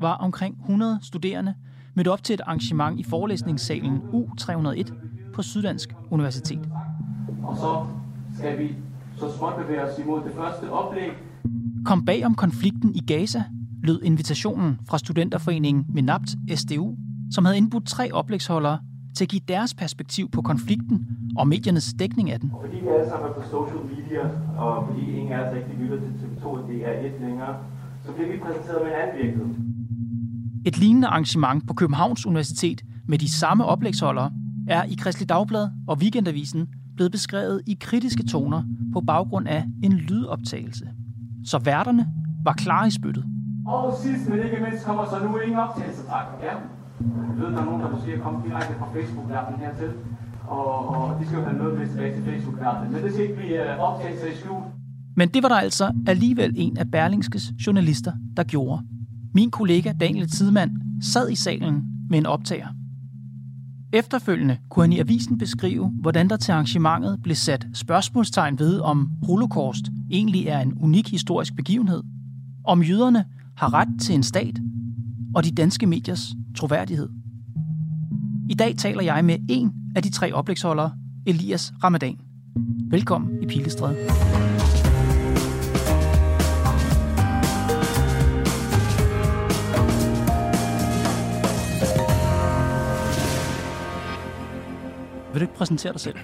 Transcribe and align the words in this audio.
var 0.00 0.14
omkring 0.14 0.56
100 0.60 0.98
studerende 1.02 1.54
mødt 1.94 2.08
op 2.08 2.22
til 2.22 2.34
et 2.34 2.40
arrangement 2.40 3.00
i 3.00 3.02
forelæsningssalen 3.02 3.98
U301 3.98 4.92
på 5.34 5.42
Syddansk 5.42 5.94
Universitet. 6.10 6.68
Og 7.42 7.56
så 7.56 7.86
skal 8.38 8.58
vi 8.58 8.74
så 9.16 9.36
småt 9.38 9.54
bevæge 9.58 9.82
os 9.82 9.98
imod 9.98 10.20
det 10.24 10.32
første 10.36 10.70
oplæg. 10.70 11.10
Kom 11.84 12.04
bag 12.04 12.26
om 12.26 12.34
konflikten 12.34 12.94
i 12.94 13.00
Gaza, 13.00 13.42
lød 13.82 14.02
invitationen 14.02 14.78
fra 14.88 14.98
studenterforeningen 14.98 15.86
Menapt 15.88 16.30
SDU, 16.54 16.96
som 17.30 17.44
havde 17.44 17.56
indbudt 17.56 17.86
tre 17.86 18.12
oplægsholdere 18.12 18.78
til 19.16 19.24
at 19.24 19.28
give 19.28 19.42
deres 19.48 19.74
perspektiv 19.74 20.30
på 20.30 20.42
konflikten 20.42 21.08
og 21.36 21.48
mediernes 21.48 21.94
dækning 21.98 22.30
af 22.30 22.40
den. 22.40 22.50
Og 22.52 22.60
fordi 22.64 22.76
vi 22.80 22.88
alle 22.88 23.08
sammen 23.08 23.28
er 23.28 23.34
på 23.34 23.42
social 23.42 23.84
media, 23.96 24.22
og 24.58 24.88
fordi 24.88 25.10
ingen 25.10 25.32
af 25.32 25.40
os 25.40 25.54
rigtig 25.56 25.74
lytter 25.78 25.98
til 26.00 26.12
TV2 26.20 26.46
og 26.46 26.60
DR1 26.68 27.24
længere, 27.24 27.56
så 28.04 28.12
bliver 28.12 28.32
vi 28.32 28.38
præsenteret 28.38 28.82
med 28.82 28.90
en 28.92 28.98
anden 29.02 29.16
virkelighed. 29.22 29.65
Et 30.66 30.78
lignende 30.78 31.08
arrangement 31.08 31.66
på 31.66 31.74
Københavns 31.74 32.26
Universitet 32.26 32.82
med 33.08 33.18
de 33.18 33.32
samme 33.32 33.64
oplægsholdere 33.64 34.30
er 34.68 34.82
i 34.82 34.94
Kristelig 34.94 35.28
Dagblad 35.28 35.68
og 35.88 35.98
Weekendavisen 35.98 36.68
blevet 36.96 37.12
beskrevet 37.12 37.62
i 37.66 37.76
kritiske 37.80 38.22
toner 38.22 38.62
på 38.92 39.00
baggrund 39.00 39.48
af 39.48 39.64
en 39.82 39.92
lydoptagelse. 39.92 40.88
Så 41.44 41.58
værterne 41.58 42.08
var 42.44 42.52
klar 42.52 42.86
i 42.86 42.90
spyttet. 42.90 43.24
Og 43.66 43.94
sidst, 44.02 44.28
men 44.28 44.38
ikke 44.38 44.56
mindst, 44.70 44.84
kommer 44.84 45.04
så 45.04 45.28
nu 45.28 45.38
ingen 45.38 45.58
optagelse 45.58 46.02
fra 46.08 46.18
Ja. 46.42 46.46
Jeg 46.50 47.46
ved, 47.46 47.46
der 47.46 47.60
er 47.60 47.64
nogen, 47.64 47.80
der 47.82 47.90
måske 47.90 48.12
er 48.12 48.20
kommet 48.20 48.44
direkte 48.44 48.74
fra 48.78 48.88
Facebook-verdenen 48.94 49.60
hertil. 49.60 49.90
Og, 50.48 50.88
og 50.88 51.20
de 51.20 51.26
skal 51.26 51.38
jo 51.38 51.44
have 51.44 51.58
noget 51.58 51.78
med 51.78 51.88
tilbage 51.88 52.14
til 52.14 52.24
Facebook-verdenen. 52.24 52.92
Men 52.92 53.02
det 53.02 53.12
skal 53.12 53.22
ikke 53.22 53.36
blive 53.36 53.56
uh, 53.60 53.92
optagelse 53.92 54.32
i 54.32 54.36
skjul. 54.36 54.62
Men 55.16 55.28
det 55.28 55.42
var 55.42 55.48
der 55.48 55.56
altså 55.56 55.92
alligevel 56.06 56.52
en 56.56 56.76
af 56.78 56.90
Berlingskes 56.90 57.52
journalister, 57.66 58.12
der 58.36 58.44
gjorde. 58.44 58.82
Min 59.36 59.50
kollega 59.50 59.92
Daniel 59.92 60.28
Tidemand 60.28 60.70
sad 61.02 61.30
i 61.30 61.34
salen 61.34 61.84
med 62.10 62.18
en 62.18 62.26
optager. 62.26 62.66
Efterfølgende 63.92 64.58
kunne 64.70 64.82
han 64.82 64.92
i 64.92 64.98
avisen 64.98 65.38
beskrive, 65.38 65.88
hvordan 65.88 66.28
der 66.28 66.36
til 66.36 66.52
arrangementet 66.52 67.22
blev 67.22 67.36
sat 67.36 67.66
spørgsmålstegn 67.74 68.58
ved, 68.58 68.80
om 68.80 69.10
holocaust 69.22 69.84
egentlig 70.10 70.46
er 70.46 70.60
en 70.60 70.74
unik 70.80 71.10
historisk 71.10 71.56
begivenhed, 71.56 72.02
om 72.64 72.82
jøderne 72.82 73.24
har 73.56 73.74
ret 73.74 73.88
til 74.00 74.14
en 74.14 74.22
stat, 74.22 74.58
og 75.34 75.44
de 75.44 75.50
danske 75.50 75.86
mediers 75.86 76.34
troværdighed. 76.56 77.08
I 78.50 78.54
dag 78.54 78.76
taler 78.76 79.02
jeg 79.02 79.24
med 79.24 79.38
en 79.48 79.72
af 79.96 80.02
de 80.02 80.10
tre 80.10 80.32
oplægsholdere, 80.32 80.92
Elias 81.26 81.72
Ramadan. 81.84 82.18
Velkommen 82.90 83.42
i 83.42 83.46
Pilestræde. 83.46 83.96
Vil 95.36 95.40
du 95.40 95.44
ikke 95.44 95.58
præsentere 95.58 95.92
dig 95.92 96.00
selv? 96.00 96.16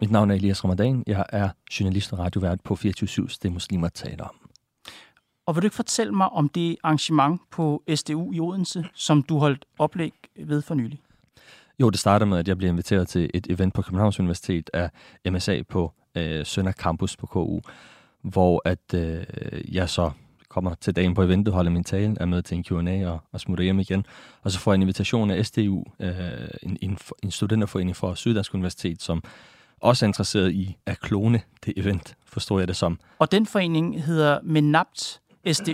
Mit 0.00 0.10
navn 0.10 0.30
er 0.30 0.34
Elias 0.34 0.64
Ramadan. 0.64 1.04
Jeg 1.06 1.24
er 1.28 1.48
journalist 1.80 2.12
og 2.12 2.18
radiovært 2.18 2.60
på 2.60 2.76
24 2.76 3.28
Det 3.42 3.52
Muslimer 3.52 3.88
taler 3.88 4.24
om. 4.24 4.34
Og 5.46 5.54
vil 5.54 5.62
du 5.62 5.66
ikke 5.66 5.76
fortælle 5.76 6.12
mig 6.12 6.28
om 6.28 6.48
det 6.48 6.76
arrangement 6.82 7.40
på 7.50 7.82
SDU 7.94 8.32
i 8.32 8.40
Odense, 8.40 8.84
som 8.94 9.22
du 9.22 9.38
holdt 9.38 9.64
oplæg 9.78 10.12
ved 10.46 10.62
for 10.62 10.74
nylig? 10.74 11.00
Jo, 11.78 11.90
det 11.90 11.98
starter 12.00 12.26
med, 12.26 12.38
at 12.38 12.48
jeg 12.48 12.58
blev 12.58 12.70
inviteret 12.70 13.08
til 13.08 13.30
et 13.34 13.46
event 13.50 13.74
på 13.74 13.82
Københavns 13.82 14.20
Universitet 14.20 14.70
af 14.72 14.90
MSA 15.30 15.62
på 15.68 15.92
øh, 16.14 16.46
Sønder 16.46 16.72
Campus 16.72 17.16
på 17.16 17.26
KU, 17.26 17.60
hvor 18.22 18.62
at 18.64 18.94
øh, 18.94 19.24
jeg 19.74 19.88
så 19.88 20.10
kommer 20.54 20.74
til 20.74 20.96
dagen 20.96 21.14
på 21.14 21.22
eventet, 21.22 21.54
holder 21.54 21.70
min 21.70 21.84
tale, 21.84 22.16
er 22.20 22.26
med 22.26 22.42
til 22.42 22.56
en 22.56 22.64
Q&A 22.64 23.06
og, 23.10 23.20
og 23.32 23.40
smutter 23.40 23.64
hjem 23.64 23.78
igen. 23.80 24.06
Og 24.42 24.50
så 24.50 24.58
får 24.58 24.72
jeg 24.72 24.74
en 24.76 24.82
invitation 24.82 25.30
af 25.30 25.46
SDU, 25.46 25.84
øh, 26.00 26.12
en, 26.62 26.76
en, 26.80 26.98
en 27.22 27.30
studenterforening 27.30 27.96
fra 27.96 28.16
Syddansk 28.16 28.54
Universitet, 28.54 29.02
som 29.02 29.22
også 29.80 30.04
er 30.04 30.08
interesseret 30.08 30.52
i 30.52 30.76
at 30.86 31.00
klone 31.00 31.40
det 31.66 31.74
event, 31.76 32.16
forstår 32.26 32.58
jeg 32.58 32.68
det 32.68 32.76
som. 32.76 32.98
Og 33.18 33.32
den 33.32 33.46
forening 33.46 34.02
hedder 34.04 34.38
MENAPT 34.42 35.20
SDU. 35.52 35.72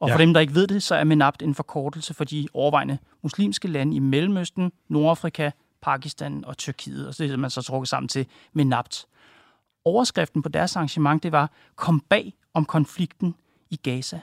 Og 0.00 0.10
for 0.10 0.18
Ja. 0.18 0.24
dem, 0.24 0.34
der 0.34 0.40
ikke 0.40 0.54
ved 0.54 0.66
det, 0.66 0.82
så 0.82 0.94
er 0.94 1.04
MENAPT 1.04 1.42
en 1.42 1.54
forkortelse 1.54 2.14
for 2.14 2.24
de 2.24 2.48
overvejende 2.54 2.98
muslimske 3.22 3.68
lande 3.68 3.96
i 3.96 3.98
Mellemøsten, 3.98 4.72
Nordafrika, 4.88 5.50
Pakistan 5.82 6.44
og 6.44 6.58
Tyrkiet. 6.58 7.08
Og 7.08 7.14
så 7.14 7.22
det 7.24 7.32
er 7.32 7.36
man 7.36 7.50
så 7.50 7.62
trukket 7.62 7.88
sammen 7.88 8.08
til 8.08 8.26
MENAPT. 8.52 9.06
Overskriften 9.84 10.42
på 10.42 10.48
deres 10.48 10.76
arrangement, 10.76 11.22
det 11.22 11.32
var 11.32 11.50
Kom 11.76 12.00
bag 12.08 12.32
om 12.54 12.64
konflikten 12.64 13.34
i 13.74 13.76
Gaza. 13.82 14.20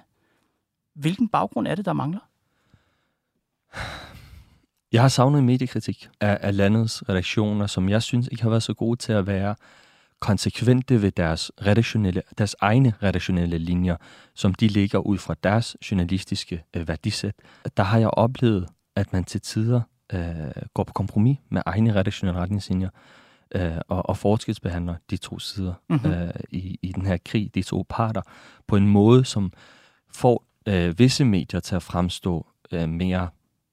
Hvilken 0.94 1.29
baggrund 1.29 1.67
er 1.67 1.75
det, 1.75 1.85
der 1.85 1.94
mangler? 1.94 2.19
Jeg 4.91 5.01
har 5.01 5.09
savnet 5.09 5.44
mediekritik 5.44 6.09
af, 6.22 6.38
af 6.41 6.57
landets 6.57 7.09
redaktioner, 7.09 7.67
som 7.67 7.90
jeg 7.90 8.03
synes 8.03 8.28
ikke 8.31 8.44
har 8.44 8.50
været 8.50 8.63
så 8.63 8.73
gode 8.73 9.00
til 9.00 9.13
at 9.13 9.28
være 9.28 9.56
konsekvente 10.19 11.01
ved 11.01 11.11
deres, 11.11 11.51
redaktionelle, 11.66 12.22
deres 12.38 12.56
egne 12.61 12.94
redaktionelle 13.03 13.57
linjer, 13.57 13.95
som 14.35 14.53
de 14.53 14.67
ligger 14.67 15.00
ud 15.00 15.17
fra 15.17 15.35
deres 15.44 15.78
journalistiske 15.91 16.63
øh, 16.73 16.88
værdisæt. 16.88 17.35
Der 17.78 17.84
har 17.84 17.97
jeg 17.97 18.09
oplevet, 18.09 18.67
at 18.95 19.13
man 19.13 19.23
til 19.23 19.41
tider 19.41 19.81
øh, 20.13 20.51
går 20.73 20.84
på 20.84 20.94
kompromis 20.94 21.38
med 21.50 21.61
egne 21.66 21.95
redaktionelle 21.95 22.40
retningslinjer 22.40 22.90
øh, 23.56 23.72
og, 23.88 24.09
og 24.09 24.17
forskelsbehandler 24.17 24.95
de 25.09 25.17
to 25.17 25.39
sider 25.39 25.73
Mhm. 25.89 26.12
øh, 26.12 26.29
i, 26.51 26.79
i 26.81 26.91
den 26.91 27.06
her 27.06 27.17
krig, 27.25 27.56
de 27.56 27.63
to 27.63 27.85
parter, 27.89 28.22
på 28.67 28.75
en 28.75 28.88
måde, 28.88 29.25
som 29.25 29.51
får 30.13 30.44
øh, 30.67 31.00
visse 31.00 31.25
medier 31.25 31.59
til 31.59 31.75
at 31.75 31.84
fremstå 31.84 32.47
øh, 32.72 32.90
mere 32.90 33.29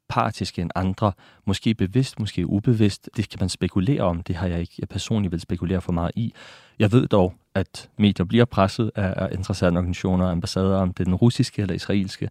partiske 0.09 0.63
end 0.63 0.71
andre. 0.75 1.13
Måske 1.47 1.75
bevidst, 1.75 2.21
måske 2.21 2.47
ubevidst. 2.47 3.11
Det 3.17 3.29
kan 3.29 3.37
man 3.41 3.49
spekulere 3.49 4.03
om. 4.03 4.23
Det 4.23 4.37
har 4.37 4.47
jeg 4.47 4.61
ikke 4.61 4.75
jeg 4.79 4.89
personligt 4.89 5.33
vil 5.33 5.41
spekulere 5.41 5.81
for 5.81 5.93
meget 5.93 6.13
i. 6.17 6.35
Jeg 6.79 6.93
ved 6.93 7.07
dog, 7.09 7.35
at 7.55 7.91
medier 7.99 8.27
bliver 8.27 8.45
presset 8.45 8.91
af, 8.95 9.29
interessante 9.33 9.79
organisationer 9.79 10.25
og 10.25 10.31
ambassader, 10.33 10.77
om 10.77 10.93
det 10.93 11.01
er 11.01 11.05
den 11.05 11.15
russiske 11.15 11.63
eller 11.63 11.75
israelske. 11.75 12.31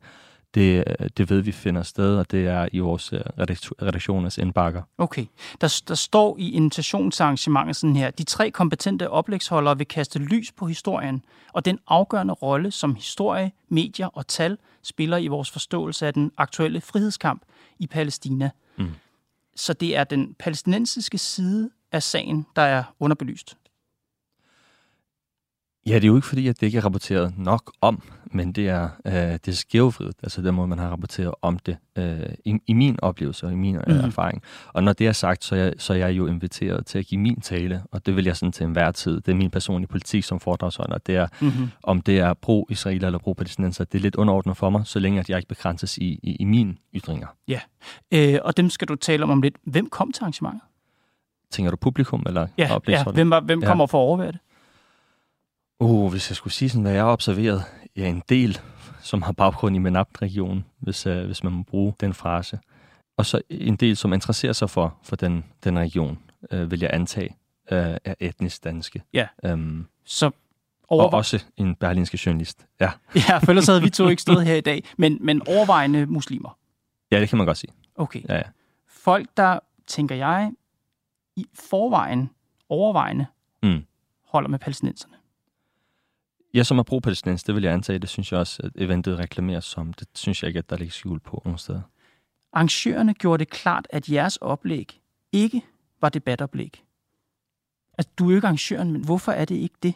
Det, 0.58 0.84
det 1.18 1.30
ved 1.30 1.42
vi 1.42 1.52
finder 1.52 1.84
sted, 1.84 2.18
og 2.18 2.32
det 2.32 2.48
er 2.48 2.68
i 2.72 2.80
vores 2.80 3.14
øh, 3.14 3.20
redaktioners 3.82 4.38
indbakker. 4.38 4.82
Okay. 4.98 5.26
Der, 5.62 5.82
der 5.88 5.96
står 5.96 6.36
i 6.40 6.52
invitationsarrangementet 6.52 7.76
sådan 7.76 7.96
her, 7.96 8.12
de 8.12 8.24
tre 8.24 8.52
kompetente 8.52 9.10
oplægsholdere 9.10 9.78
vil 9.78 9.88
kaste 9.88 10.20
lys 10.20 10.52
på 10.52 10.66
historien, 10.66 11.26
og 11.54 11.66
den 11.66 11.80
afgørende 11.88 12.34
rolle, 12.34 12.72
som 12.72 12.96
historie, 12.96 13.52
medier 13.70 14.08
og 14.08 14.28
tal 14.28 14.58
spiller 14.84 15.18
i 15.18 15.28
vores 15.28 15.52
forståelse 15.52 16.08
af 16.08 16.14
den 16.14 16.32
aktuelle 16.38 16.82
frihedskamp 16.82 17.42
i 17.80 17.88
Palæstina. 17.88 18.50
Mm. 18.78 18.92
Så 19.56 19.74
det 19.74 19.98
er 19.98 20.04
den 20.04 20.36
palæstinensiske 20.40 21.18
side 21.18 21.70
af 21.92 22.04
sagen, 22.04 22.46
der 22.56 22.62
er 22.62 22.84
underbelyst. 23.00 23.58
Ja, 25.88 25.96
det 25.96 26.04
er 26.04 26.08
jo 26.08 26.16
ikke 26.16 26.28
fordi, 26.28 26.48
at 26.48 26.60
det 26.60 26.66
ikke 26.66 26.78
er 26.78 26.86
rapporteret 26.86 27.34
nok 27.38 27.72
om, 27.82 28.02
men 28.32 28.52
det 28.52 28.68
er, 28.70 28.90
øh, 29.06 29.14
det 29.14 29.48
er 29.48 30.14
altså 30.24 30.42
den 30.42 30.56
måde, 30.56 30.68
man 30.68 30.80
har 30.80 30.90
rapporteret 30.90 31.34
om 31.42 31.60
det, 31.60 31.78
øh, 31.98 32.20
i, 32.46 32.58
i 32.68 32.74
min 32.74 33.00
oplevelse 33.02 33.46
og 33.46 33.52
i 33.52 33.56
min 33.56 33.76
Mhm. 33.76 33.96
erfaring. 33.98 34.42
Og 34.74 34.84
når 34.84 34.94
det 34.94 35.08
er 35.08 35.12
sagt, 35.12 35.44
så 35.44 35.56
er, 35.56 35.60
jeg, 35.60 35.74
så 35.78 35.94
er 35.94 35.98
jeg 35.98 36.12
jo 36.18 36.28
inviteret 36.28 36.86
til 36.86 37.00
at 37.00 37.06
give 37.06 37.22
min 37.22 37.42
tale, 37.42 37.84
og 37.92 38.06
det 38.06 38.16
vil 38.16 38.26
jeg 38.26 38.38
sådan 38.38 38.52
til 38.52 38.66
enhver 38.66 38.92
tid. 38.92 39.16
Det 39.22 39.32
er 39.32 39.36
min 39.36 39.50
personlige 39.50 39.88
politik 39.88 40.24
som 40.24 40.40
foredragsholder. 40.40 40.98
Det 40.98 41.16
er, 41.16 41.28
Mm-hmm. 41.42 41.70
om 41.84 42.02
det 42.02 42.20
er 42.20 42.34
pro-Israel 42.34 43.04
eller 43.06 43.20
pro-palæstinenser, 43.20 43.84
det 43.84 43.98
er 43.98 44.02
lidt 44.02 44.16
underordnet 44.16 44.58
for 44.58 44.70
mig, 44.70 44.82
så 44.86 45.00
længe 45.00 45.20
at 45.20 45.30
jeg 45.30 45.38
ikke 45.38 45.48
begrænses 45.48 45.98
i, 45.98 46.20
i, 46.24 46.36
i 46.40 46.44
mine 46.44 46.76
ytringer. 46.96 47.28
Øh, 48.14 48.40
og 48.44 48.58
dem 48.58 48.70
skal 48.70 48.88
du 48.88 48.96
tale 48.96 49.24
om 49.24 49.30
om 49.30 49.42
lidt. 49.42 49.56
Hvem 49.64 49.90
kom 49.90 50.12
til 50.12 50.24
arrangementet? 50.24 50.62
Tænker 51.52 51.72
du 51.72 51.78
publikum 51.78 52.24
eller 52.28 52.48
Ja, 52.58 52.70
ja. 52.88 53.04
Hvem, 53.04 53.30
var, 53.30 53.40
hvem 53.40 53.60
Ja. 53.62 53.68
kommer 53.68 53.86
for 53.86 53.98
at 53.98 54.08
overvære 54.08 54.32
det? 54.32 54.40
Uh, 55.80 56.12
hvis 56.12 56.30
jeg 56.30 56.36
skulle 56.36 56.54
sige 56.54 56.70
sådan, 56.70 56.82
hvad 56.82 56.92
jeg 56.94 57.04
har 57.04 57.12
observeret, 57.12 57.64
ja, 57.96 58.10
en 58.10 58.24
del, 58.30 58.60
som 59.02 59.22
har 59.22 59.32
baggrund 59.32 59.76
i 59.76 59.80
Menab-regionen, 59.80 60.66
hvis, 60.80 61.08
uh, 61.08 61.18
hvis 61.26 61.44
man 61.44 61.54
må 61.54 61.64
bruge 61.64 61.94
den 62.00 62.14
frase. 62.14 62.60
Og 63.18 63.26
så 63.26 63.42
en 63.50 63.76
del, 63.76 63.98
som 63.98 64.14
interesserer 64.14 64.54
sig 64.54 64.70
for, 64.70 64.98
for 65.04 65.16
den, 65.16 65.46
den 65.64 65.80
region, 65.80 66.20
uh, 66.54 66.72
vil 66.72 66.80
jeg 66.80 66.90
antage, 66.94 67.30
uh, 67.72 67.78
er 67.78 68.14
etnisk 68.20 68.64
danske. 68.64 69.04
Ja. 69.14 69.28
Um, 69.54 69.88
Så 70.06 70.26
og 70.26 70.34
overvej... 70.90 71.18
også 71.18 71.44
en 71.58 71.76
berlinske 71.76 72.20
journalist. 72.26 72.66
Ja. 72.80 72.92
Ja, 73.30 73.38
for 73.38 73.50
ellers 73.50 73.68
havde 73.68 73.82
vi 73.82 73.90
to 73.90 74.08
ikke 74.08 74.22
stået 74.22 74.46
her 74.46 74.56
i 74.56 74.62
dag. 74.62 74.84
Men, 74.98 75.18
men 75.22 75.48
overvejende 75.48 76.06
muslimer. 76.06 76.58
Ja, 77.12 77.20
det 77.20 77.30
kan 77.30 77.38
man 77.38 77.46
godt 77.48 77.58
sige. 77.58 77.72
Okay. 77.96 78.22
Ja, 78.30 78.36
ja. 78.36 78.44
Folk, 78.88 79.30
der, 79.38 79.60
tænker 79.88 80.16
jeg, 80.16 80.52
i 81.36 81.46
forvejen, 81.70 82.30
overvejende, 82.70 83.26
Mm. 83.64 83.84
holder 84.28 84.50
med 84.50 84.60
palæstinenserne. 84.60 85.14
Jeg 86.54 86.66
som 86.66 86.80
er 86.80 86.84
pro-palæstinens, 86.84 87.44
det 87.44 87.56
vil 87.56 87.64
jeg 87.64 87.74
antage, 87.74 88.00
det 88.00 88.10
synes 88.10 88.32
jeg 88.32 88.40
også, 88.40 88.62
at 88.64 88.72
eventet 88.76 89.20
reklameres 89.20 89.66
som. 89.66 89.94
Det 89.94 90.08
synes 90.16 90.44
jeg 90.44 90.48
ikke, 90.48 90.58
at 90.58 90.70
der 90.70 90.78
ligger 90.78 90.92
skjul 90.92 91.20
på 91.20 91.42
nogen 91.46 91.58
steder. 91.58 91.82
Arrangørerne 92.54 93.14
gjorde 93.14 93.40
det 93.40 93.50
klart, 93.50 93.88
at 93.90 94.10
jeres 94.10 94.38
oplæg 94.38 95.00
ikke 95.32 95.62
var 96.02 96.10
debatoplæg. 96.10 96.84
Altså, 97.98 98.12
du 98.20 98.26
er 98.28 98.30
jo 98.32 98.36
ikke 98.36 98.48
arrangøren, 98.48 98.92
men 98.92 99.06
hvorfor 99.06 99.32
er 99.32 99.46
det 99.46 99.56
ikke 99.56 99.76
det? 99.84 99.94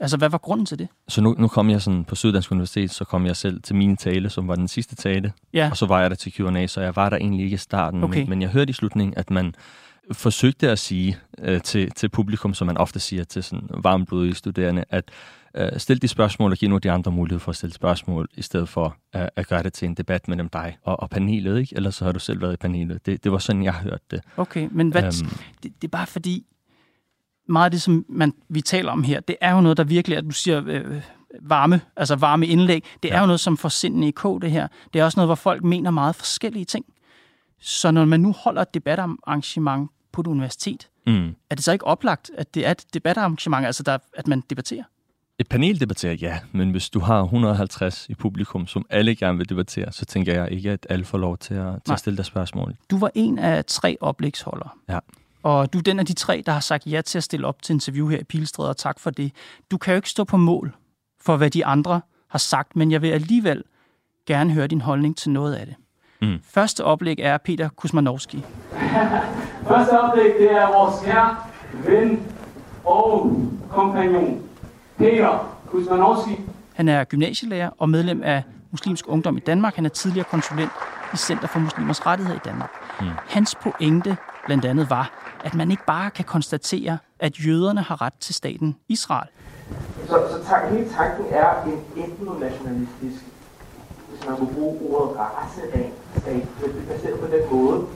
Altså, 0.00 0.16
hvad 0.16 0.28
var 0.28 0.38
grunden 0.38 0.66
til 0.66 0.78
det? 0.78 0.88
Så 1.08 1.20
nu, 1.20 1.34
nu 1.38 1.48
kom 1.48 1.70
jeg 1.70 1.82
sådan 1.82 2.04
på 2.04 2.14
Syddansk 2.14 2.52
Universitet, 2.52 2.90
så 2.90 3.04
kom 3.04 3.26
jeg 3.26 3.36
selv 3.36 3.62
til 3.62 3.76
min 3.76 3.96
tale, 3.96 4.30
som 4.30 4.48
var 4.48 4.54
den 4.54 4.68
sidste 4.68 4.94
tale, 4.96 5.32
Ja, 5.52 5.68
og 5.70 5.76
så 5.76 5.86
var 5.86 6.00
jeg 6.00 6.10
der 6.10 6.16
til 6.16 6.32
Q&A, 6.32 6.66
så 6.66 6.80
jeg 6.80 6.96
var 6.96 7.08
der 7.08 7.16
egentlig 7.16 7.44
ikke 7.44 7.54
i 7.54 7.58
starten, 7.58 8.04
Okay. 8.04 8.20
men, 8.20 8.28
men 8.30 8.42
jeg 8.42 8.50
hørte 8.50 8.70
i 8.70 8.72
slutningen, 8.72 9.14
at 9.16 9.30
man 9.30 9.54
forsøgte 10.12 10.70
at 10.70 10.78
sige 10.78 11.18
øh, 11.38 11.60
til, 11.62 11.90
til 11.90 12.08
publikum, 12.08 12.54
som 12.54 12.66
man 12.66 12.76
ofte 12.76 13.00
siger 13.00 13.24
til 13.24 13.42
sådan 13.42 13.68
varmblodige 13.70 14.34
studerende, 14.34 14.84
at 14.90 15.10
øh, 15.56 15.68
stil 15.76 16.02
de 16.02 16.08
spørgsmål 16.08 16.50
og 16.50 16.56
giv 16.56 16.68
nu 16.68 16.78
de 16.78 16.90
andre 16.90 17.12
mulighed 17.12 17.40
for 17.40 17.50
at 17.50 17.56
stille 17.56 17.74
spørgsmål, 17.74 18.28
i 18.36 18.42
stedet 18.42 18.68
for 18.68 18.96
øh, 19.16 19.22
at 19.36 19.46
gøre 19.48 19.62
det 19.62 19.72
til 19.72 19.86
en 19.88 19.94
debat 19.94 20.28
mellem 20.28 20.48
dig 20.48 20.78
og, 20.84 21.00
og 21.00 21.10
panelet, 21.10 21.58
ikke? 21.60 21.76
Ellers 21.76 21.94
så 21.94 22.04
har 22.04 22.12
du 22.12 22.18
selv 22.18 22.40
været 22.40 22.52
i 22.52 22.56
panelet. 22.56 23.06
Det, 23.06 23.24
det 23.24 23.32
var 23.32 23.38
sådan, 23.38 23.62
jeg 23.64 23.74
hørte 23.74 24.04
det. 24.10 24.20
okay. 24.36 24.68
Men 24.72 24.88
hvad, 24.90 25.02
Øhm, 25.02 25.30
det, 25.62 25.72
det 25.82 25.84
er 25.84 25.88
bare 25.92 26.06
fordi, 26.06 26.46
meget 27.48 27.64
af 27.64 27.70
det, 27.70 27.82
som 27.82 28.04
man, 28.08 28.32
vi 28.48 28.60
taler 28.60 28.92
om 28.92 29.02
her, 29.02 29.20
det 29.20 29.36
er 29.40 29.52
jo 29.54 29.60
noget, 29.60 29.76
der 29.76 29.84
virkelig 29.84 30.16
er, 30.16 30.20
du 30.20 30.30
siger, 30.30 30.62
øh, 30.66 31.02
varme, 31.42 31.80
altså 31.96 32.16
varme 32.16 32.46
indlæg. 32.46 32.84
Det 33.02 33.10
er 33.10 33.14
Ja. 33.14 33.20
jo 33.20 33.26
noget, 33.26 33.40
som 33.40 33.56
får 33.56 33.68
sindene 33.68 34.08
i 34.08 34.10
kog, 34.10 34.42
det 34.42 34.50
her. 34.50 34.68
Det 34.92 35.00
er 35.00 35.04
også 35.04 35.18
noget, 35.18 35.28
hvor 35.28 35.34
folk 35.34 35.64
mener 35.64 35.90
meget 35.90 36.14
forskellige 36.14 36.64
ting. 36.64 36.84
Så 37.60 37.90
når 37.90 38.04
man 38.04 38.20
nu 38.20 38.32
holder 38.32 38.62
et 38.62 38.74
debatarrangement 38.74 39.90
på 40.18 40.30
et 40.30 40.32
universitet, 40.32 40.88
mm. 41.06 41.34
er 41.50 41.54
det 41.54 41.64
så 41.64 41.72
ikke 41.72 41.86
oplagt, 41.86 42.30
at 42.38 42.54
det 42.54 42.66
er 42.66 42.70
et 42.70 42.84
debatarrangement, 42.94 43.66
altså 43.66 43.82
der, 43.82 43.98
at 44.14 44.28
man 44.28 44.42
debatterer? 44.50 44.84
Et 45.38 45.48
panel 45.48 45.80
debatterer, 45.80 46.14
ja, 46.14 46.38
men 46.52 46.70
hvis 46.70 46.90
du 46.90 47.00
har 47.00 47.22
150 47.22 48.06
i 48.08 48.14
publikum, 48.14 48.66
som 48.66 48.86
alle 48.90 49.16
gerne 49.16 49.38
vil 49.38 49.48
debattere, 49.48 49.92
så 49.92 50.04
tænker 50.04 50.34
jeg 50.34 50.52
ikke, 50.52 50.70
at 50.70 50.86
alle 50.90 51.04
får 51.04 51.18
lov 51.18 51.38
til 51.38 51.54
at, 51.54 51.66
til 51.66 51.82
Nej. 51.86 51.94
at 51.94 51.98
stille 51.98 52.16
deres 52.16 52.26
spørgsmål. 52.26 52.76
Du 52.90 52.98
var 52.98 53.10
en 53.14 53.38
af 53.38 53.64
tre 53.64 53.96
oplægsholdere. 54.00 54.68
Ja. 54.88 54.98
Og 55.42 55.72
du 55.72 55.78
er 55.78 55.82
den 55.82 55.98
af 55.98 56.06
de 56.06 56.12
tre, 56.12 56.42
der 56.46 56.52
har 56.52 56.60
sagt 56.60 56.86
ja 56.86 57.00
til 57.00 57.18
at 57.18 57.24
stille 57.24 57.46
op 57.46 57.62
til 57.62 57.72
interview 57.72 58.08
her 58.08 58.18
i 58.18 58.24
Pilestræde, 58.24 58.68
og 58.68 58.76
tak 58.76 59.00
for 59.00 59.10
det. 59.10 59.32
Du 59.70 59.78
kan 59.78 59.92
jo 59.92 59.96
ikke 59.96 60.10
stå 60.10 60.24
på 60.24 60.36
mål 60.36 60.74
for, 61.20 61.36
hvad 61.36 61.50
de 61.50 61.66
andre 61.66 62.00
har 62.28 62.38
sagt, 62.38 62.76
men 62.76 62.90
jeg 62.90 63.02
vil 63.02 63.08
alligevel 63.08 63.64
gerne 64.26 64.52
høre 64.52 64.66
din 64.66 64.80
holdning 64.80 65.16
til 65.16 65.30
noget 65.30 65.54
af 65.54 65.66
det. 65.66 65.74
Mm. 66.22 66.38
Første 66.44 66.84
oplæg 66.84 67.18
er 67.20 67.38
Peter 67.38 67.68
Kusmanowski. 67.76 68.44
Første 69.68 70.00
oplæg, 70.00 70.34
det 70.38 70.52
er 70.52 70.66
vores 70.66 70.94
kære 71.04 71.36
ven 71.72 72.22
og 72.84 73.32
kompagnon, 73.70 74.42
Peter 74.98 75.58
Kusmanowski. 75.66 76.40
Han 76.74 76.88
er 76.88 77.04
gymnasielærer 77.04 77.70
og 77.78 77.88
medlem 77.88 78.22
af 78.22 78.42
Muslimsk 78.70 79.04
Ungdom 79.08 79.36
i 79.36 79.40
Danmark. 79.40 79.74
Han 79.74 79.84
er 79.84 79.88
tidligere 79.88 80.26
konsulent 80.30 80.70
i 81.14 81.16
Center 81.16 81.46
for 81.46 81.58
Muslimers 81.58 82.06
Rettigheder 82.06 82.38
i 82.38 82.42
Danmark. 82.44 82.70
Mm. 83.00 83.06
Hans 83.28 83.54
pointe 83.54 84.16
blandt 84.46 84.64
andet 84.64 84.90
var, 84.90 85.10
at 85.44 85.54
man 85.54 85.70
ikke 85.70 85.84
bare 85.86 86.10
kan 86.10 86.24
konstatere, 86.24 86.98
at 87.18 87.46
jøderne 87.46 87.82
har 87.82 88.02
ret 88.02 88.12
til 88.20 88.34
staten 88.34 88.76
Israel. 88.88 89.28
Så, 90.06 90.14
så 90.30 90.48
tak, 90.48 90.70
hele 90.70 90.88
tanken 90.88 91.24
er 91.30 91.64
en 91.64 92.04
etnonationalistisk, 92.04 93.24
hvis 94.10 94.26
man 94.28 94.36
kunne 94.36 94.54
bruge 94.54 94.80
ordet 94.90 95.16
race 95.18 95.62
af 95.72 95.92
er 96.26 96.94
baseret 96.94 97.20
på 97.20 97.26
den 97.26 97.42
måde, 97.52 97.86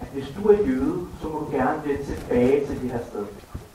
at 0.00 0.08
hvis 0.12 0.34
du 0.36 0.48
er 0.48 0.56
jøde, 0.66 1.06
så 1.20 1.28
må 1.28 1.38
du 1.38 1.56
gerne 1.56 1.82
vende 1.84 2.04
tilbage 2.04 2.66
til 2.66 2.82
det 2.82 2.90
her 2.90 2.98
sted. 3.08 3.26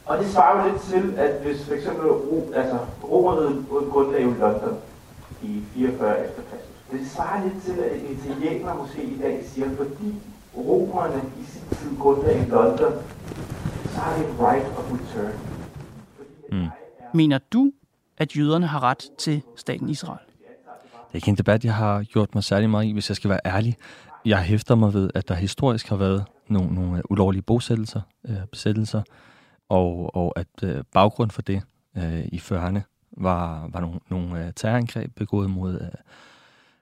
Og 0.05 0.17
det 0.17 0.27
svarer 0.27 0.63
jo 0.65 0.71
lidt 0.71 0.81
til, 0.81 1.19
at 1.19 1.41
hvis 1.41 1.65
for 1.65 1.73
eksempel 1.73 2.07
Ro, 2.07 2.51
altså, 2.55 2.77
romeriet 3.03 3.65
grundlagde 3.91 4.25
jo 4.25 4.33
London 4.39 4.77
i 5.41 5.63
44 5.73 6.25
efter 6.25 6.41
Kristus. 6.41 6.69
Det 6.91 7.11
svarer 7.11 7.43
lidt 7.43 7.63
til, 7.63 7.71
at 7.71 7.91
en 7.95 8.17
italiener 8.17 8.75
måske 8.75 9.03
i 9.03 9.17
dag 9.21 9.43
siger, 9.45 9.69
fordi 9.77 10.15
romerne 10.57 11.21
i 11.41 11.45
sin 11.45 11.61
tid 11.77 11.97
grundlagde 11.99 12.49
London, 12.49 12.93
så 13.85 13.99
har 13.99 14.23
et 14.23 14.29
right 14.39 14.67
of 14.77 14.91
return. 14.93 15.33
Mm. 16.51 16.63
er 16.63 16.69
Mener 17.13 17.39
du, 17.53 17.71
at 18.17 18.37
jøderne 18.37 18.67
har 18.67 18.83
ret 18.83 19.09
til 19.17 19.43
staten 19.55 19.89
Israel? 19.89 20.28
Det 21.09 21.15
er 21.15 21.17
ikke 21.17 21.29
en 21.29 21.35
debat, 21.35 21.65
jeg 21.65 21.75
har 21.75 22.03
gjort 22.03 22.35
mig 22.35 22.43
særlig 22.43 22.69
meget 22.69 22.85
i, 22.85 22.91
hvis 22.91 23.09
jeg 23.09 23.15
skal 23.15 23.29
være 23.29 23.39
ærlig. 23.45 23.77
Jeg 24.25 24.43
hæfter 24.43 24.75
mig 24.75 24.93
ved, 24.93 25.09
at 25.15 25.27
der 25.27 25.35
historisk 25.35 25.89
har 25.89 25.95
været 25.95 26.25
nogle, 26.47 26.73
nogle 26.75 27.11
ulovlige 27.11 27.41
bosættelser, 27.41 28.01
øh, 28.27 28.45
besættelser, 28.51 29.01
og, 29.69 30.15
og 30.15 30.33
at 30.39 30.63
øh, 30.63 30.83
baggrund 30.93 31.31
for 31.31 31.41
det 31.41 31.61
øh, 31.97 32.25
i 32.25 32.37
40'erne 32.37 32.79
var, 33.17 33.67
var 33.71 33.79
nogle, 33.79 33.99
nogle 34.09 34.45
øh, 34.45 34.53
terrorangreb 34.55 35.15
begået 35.15 35.49
mod 35.49 35.81
øh, 35.81 35.87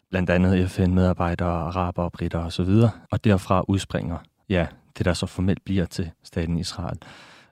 blandt 0.09 0.30
andet 0.30 0.71
FN-medarbejdere, 0.71 1.50
araber 1.50 2.03
og 2.03 2.12
britter 2.12 2.39
osv. 2.39 2.69
Og 3.12 3.23
derfra 3.23 3.63
udspringer, 3.68 4.18
ja, 4.50 4.68
det 4.97 5.06
der 5.06 5.13
så 5.13 5.25
formelt 5.25 5.65
bliver 5.65 5.85
til 5.85 6.12
staten 6.23 6.57
Israel. 6.57 6.97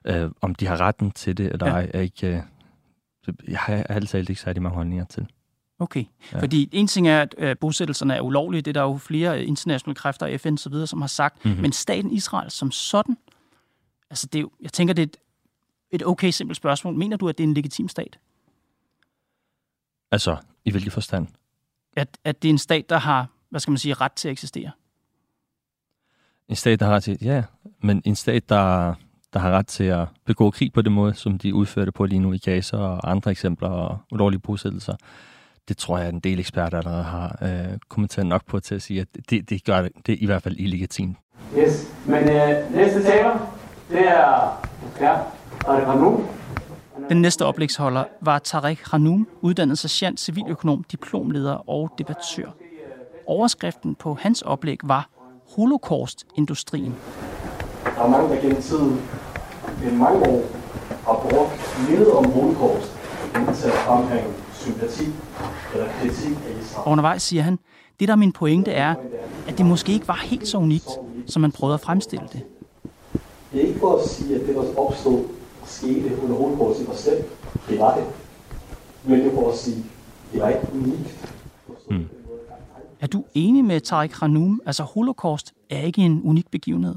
Øh, 0.04 0.30
om 0.40 0.54
de 0.54 0.66
har 0.66 0.80
retten 0.80 1.10
til 1.10 1.36
det 1.36 1.46
eller 1.52 1.66
Ja. 1.66 1.72
ej, 1.72 1.90
er 1.94 2.00
ikke... 2.00 2.28
Øh, 3.28 3.34
jeg 3.48 3.58
har 3.58 3.82
altid 3.88 4.18
ikke 4.18 4.40
særlig 4.40 4.62
mange 4.62 4.76
holdninger 4.76 5.04
til. 5.04 5.26
Okay. 5.78 6.04
Ja. 6.32 6.40
Fordi 6.40 6.68
en 6.72 6.86
ting 6.86 7.08
er, 7.08 7.22
at 7.22 7.34
øh, 7.38 7.56
bosættelserne 7.60 8.14
er 8.14 8.20
ulovlige. 8.20 8.62
Det 8.62 8.68
er 8.76 8.80
der 8.80 8.82
jo 8.82 8.98
flere 8.98 9.44
internationale 9.44 9.94
kræfter, 9.94 10.38
FN 10.38 10.52
osv., 10.52 10.86
som 10.86 11.00
har 11.00 11.08
sagt. 11.08 11.36
Mhm. 11.36 11.48
Mm-hmm. 11.48 11.62
Men 11.62 11.72
staten 11.72 12.12
Israel 12.12 12.50
som 12.50 12.70
sådan, 12.70 13.16
altså 14.10 14.26
det 14.26 14.38
er 14.38 14.40
jo, 14.40 14.50
jeg 14.60 14.72
tænker, 14.72 14.94
det 14.94 15.02
er 15.02 15.06
et, 15.06 15.16
et 15.90 16.06
okay 16.06 16.30
simpelt 16.30 16.56
spørgsmål. 16.56 16.94
Mener 16.94 17.16
du, 17.16 17.28
at 17.28 17.38
det 17.38 17.44
er 17.44 17.48
en 17.48 17.54
legitim 17.54 17.88
stat? 17.88 18.18
Altså, 20.10 20.36
i 20.64 20.70
hvilken 20.70 20.90
forstand? 20.90 21.26
At, 21.96 22.18
at 22.24 22.42
det 22.42 22.48
er 22.48 22.52
en 22.52 22.58
stat, 22.58 22.88
der 22.88 22.98
har, 22.98 23.26
hvad 23.50 23.60
skal 23.60 23.70
man 23.70 23.78
sige, 23.78 23.94
ret 23.94 24.12
til 24.12 24.28
at 24.28 24.32
eksistere? 24.32 24.70
En 26.48 26.56
stat, 26.56 26.80
der 26.80 26.86
har 26.86 26.94
ret 26.94 27.02
til, 27.02 27.18
ja, 27.22 27.42
men 27.82 28.02
en 28.04 28.16
stat, 28.16 28.48
der, 28.48 28.94
der 29.32 29.38
har 29.38 29.50
ret 29.50 29.66
til 29.66 29.84
at 29.84 30.08
begå 30.24 30.50
krig 30.50 30.72
på 30.72 30.82
den 30.82 30.92
måde, 30.92 31.14
som 31.14 31.38
de 31.38 31.54
udfører 31.54 31.84
det 31.84 31.94
på 31.94 32.04
lige 32.04 32.18
nu 32.18 32.32
i 32.32 32.38
Gaza 32.38 32.76
og 32.76 33.10
andre 33.10 33.30
eksempler 33.30 33.68
og 33.68 33.98
ulovlige 34.10 34.40
bosættelser, 34.40 34.96
det 35.68 35.76
tror 35.76 35.98
jeg, 35.98 36.06
at 36.06 36.14
en 36.14 36.20
del 36.20 36.38
eksperter 36.38 36.78
allerede 36.78 37.02
har 37.02 37.38
øh, 37.42 37.78
kommenteret 37.88 38.26
nok 38.26 38.46
på 38.46 38.60
til 38.60 38.74
at 38.74 38.82
sige, 38.82 39.00
at 39.00 39.08
det, 39.30 39.50
det 39.50 39.64
gør 39.64 39.82
det, 39.82 39.92
det 40.06 40.12
er 40.12 40.18
i 40.20 40.26
hvert 40.26 40.42
fald 40.42 40.56
illegitimt. 40.58 41.16
Yes, 41.58 41.88
men 42.06 42.28
øh, 42.28 42.74
næste 42.74 43.02
taler, 43.02 43.52
det 43.90 44.08
er 44.08 44.62
ja, 45.00 45.16
var 45.66 45.94
nu. 45.94 46.24
Den 47.08 47.22
næste 47.22 47.44
oplægsholder 47.44 48.04
var 48.20 48.38
Tarek 48.38 48.80
Hanoum, 48.90 49.28
uddannet 49.40 49.78
sergeant, 49.78 50.20
civiløkonom, 50.20 50.84
diplomleder 50.84 51.70
og 51.70 51.90
debattør. 51.98 52.50
Overskriften 53.26 53.94
på 53.94 54.14
hans 54.20 54.42
oplæg 54.42 54.78
var 54.84 55.08
Holocaust-industrien. 55.56 56.94
Der 57.84 58.02
er 58.02 58.08
mange, 58.08 58.34
der 58.34 58.40
gennem 58.40 58.62
tiden, 58.62 59.00
gennem 59.82 59.98
mange 59.98 60.28
år, 60.28 60.42
har 61.06 61.28
brugt 61.30 61.78
mindet 61.88 62.12
om 62.12 62.32
holocaust, 62.32 62.92
til 63.32 63.68
at 63.68 63.74
fremhænge 63.74 64.45
sympati 64.66 65.04
eller 65.74 65.86
kritik 66.00 66.36
af 66.46 66.54
Og 66.54 66.60
Israel. 66.62 66.86
undervejs 66.92 67.22
siger 67.22 67.42
han, 67.42 67.58
det 68.00 68.08
der 68.08 68.14
er 68.14 68.18
min 68.18 68.32
pointe 68.32 68.70
er, 68.70 68.94
at 69.48 69.58
det 69.58 69.66
måske 69.66 69.92
ikke 69.92 70.08
var 70.08 70.20
helt 70.24 70.48
så 70.48 70.58
unikt, 70.58 70.88
som 71.26 71.42
man 71.42 71.52
prøvede 71.52 71.74
at 71.74 71.80
fremstille 71.80 72.24
det. 72.32 72.42
Det 73.52 73.62
er 73.62 73.66
ikke 73.68 73.80
for 73.80 73.96
at 73.96 74.08
sige, 74.08 74.34
at 74.34 74.46
det, 74.46 74.54
der 74.54 74.78
opstod 74.78 75.24
skete 75.64 76.22
under 76.22 76.36
holocaust, 76.36 76.88
var 76.88 76.94
slemt. 76.94 77.24
Det 77.68 77.78
var 77.78 77.96
det. 77.96 78.04
Men 79.04 79.20
det 79.20 79.26
er 79.26 79.34
for 79.34 79.50
at 79.50 79.58
sige, 79.58 79.84
det 80.32 80.40
var 80.40 80.48
ikke 80.48 80.60
unikt. 80.74 81.32
Mm. 81.90 82.04
Er 83.00 83.06
du 83.06 83.24
enig 83.34 83.64
med 83.64 83.80
Tarek 83.80 84.12
Hanoum? 84.12 84.60
Altså, 84.66 84.82
holocaust 84.82 85.52
er 85.70 85.80
ikke 85.80 86.02
en 86.02 86.20
unik 86.24 86.50
begivenhed. 86.50 86.94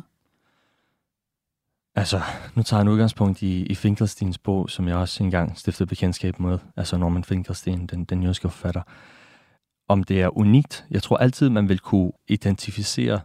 Altså, 1.99 2.21
nu 2.55 2.63
tager 2.63 2.79
jeg 2.79 2.81
en 2.81 2.87
udgangspunkt 2.87 3.41
i, 3.41 3.63
i 3.63 3.75
Finkelsteins 3.75 4.37
bog, 4.37 4.69
som 4.69 4.87
jeg 4.87 4.95
også 4.95 5.23
engang 5.23 5.57
stiftede 5.57 5.87
bekendtskab 5.87 6.39
med, 6.39 6.59
altså 6.75 6.97
Norman 6.97 7.23
Finkelstein, 7.23 7.87
den, 7.87 8.03
den 8.05 8.23
jødiske 8.23 8.49
forfatter. 8.49 8.81
Om 9.87 10.03
det 10.03 10.21
er 10.21 10.37
unikt, 10.37 10.85
jeg 10.91 11.03
tror 11.03 11.17
altid, 11.17 11.49
man 11.49 11.69
vil 11.69 11.79
kunne 11.79 12.11
identificere 12.27 13.21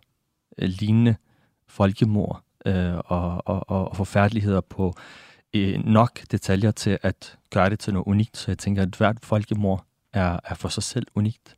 øh, 0.59 0.69
lignende 0.69 1.17
folkemord 1.69 2.43
øh, 2.67 2.95
og, 2.95 3.43
og, 3.49 3.71
og, 3.71 3.89
og 3.89 3.97
forfærdeligheder 3.97 4.61
på 4.61 4.95
øh, 5.55 5.85
nok 5.85 6.21
detaljer 6.31 6.71
til 6.71 6.99
at 7.03 7.39
gøre 7.51 7.71
det 7.71 7.79
til 7.79 7.93
noget 7.93 8.07
unikt. 8.07 8.37
Så 8.37 8.51
jeg 8.51 8.59
tænker, 8.59 8.83
at 8.83 8.95
hvert 8.97 9.17
folkemord 9.23 9.85
er, 10.13 10.41
er 10.45 10.55
for 10.55 10.69
sig 10.69 10.83
selv 10.83 11.07
unikt. 11.15 11.57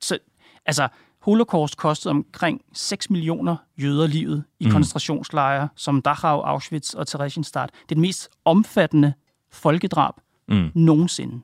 Så, 0.00 0.18
altså, 0.66 0.88
holocaust 1.20 1.76
kostede 1.76 2.10
omkring 2.10 2.60
6 2.72 3.10
millioner 3.10 3.56
jøder 3.82 4.06
livet 4.06 4.44
i 4.60 4.64
Mm. 4.64 4.70
koncentrationslejre 4.70 5.68
som 5.76 6.02
Dachau, 6.02 6.40
Auschwitz 6.40 6.94
og 6.94 7.06
Theresienstadt. 7.06 7.70
Det 7.72 7.80
er 7.82 7.86
det 7.88 7.98
mest 7.98 8.28
omfattende 8.44 9.12
folkedrab 9.52 10.14
Mm. 10.48 10.70
nogensinde. 10.74 11.40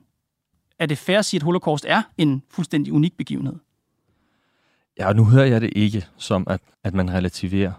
Er 0.79 0.85
det 0.85 0.97
fair 0.97 1.19
at 1.19 1.25
sige, 1.25 1.37
at 1.39 1.43
holocaust 1.43 1.85
er 1.87 2.01
en 2.17 2.43
fuldstændig 2.49 2.93
unik 2.93 3.17
begivenhed? 3.17 3.55
Ja, 4.99 5.07
og 5.07 5.15
nu 5.15 5.25
hører 5.25 5.45
jeg 5.45 5.61
det 5.61 5.73
ikke 5.75 6.05
som, 6.17 6.43
at, 6.49 6.61
at 6.83 6.93
man 6.93 7.11
relativerer 7.13 7.71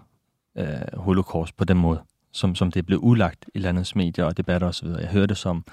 øh, 0.57 0.65
holocaust 0.93 1.57
på 1.57 1.63
den 1.65 1.77
måde, 1.77 2.01
som, 2.31 2.55
som 2.55 2.71
det 2.71 2.79
er 2.79 2.83
blevet 2.83 3.01
udlagt 3.01 3.45
i 3.55 3.59
landets 3.59 3.95
medier 3.95 4.25
og 4.25 4.37
debatter 4.37 4.67
osv. 4.67 4.87
Jeg 4.87 5.07
hører 5.07 5.25
det 5.25 5.37
som, 5.37 5.65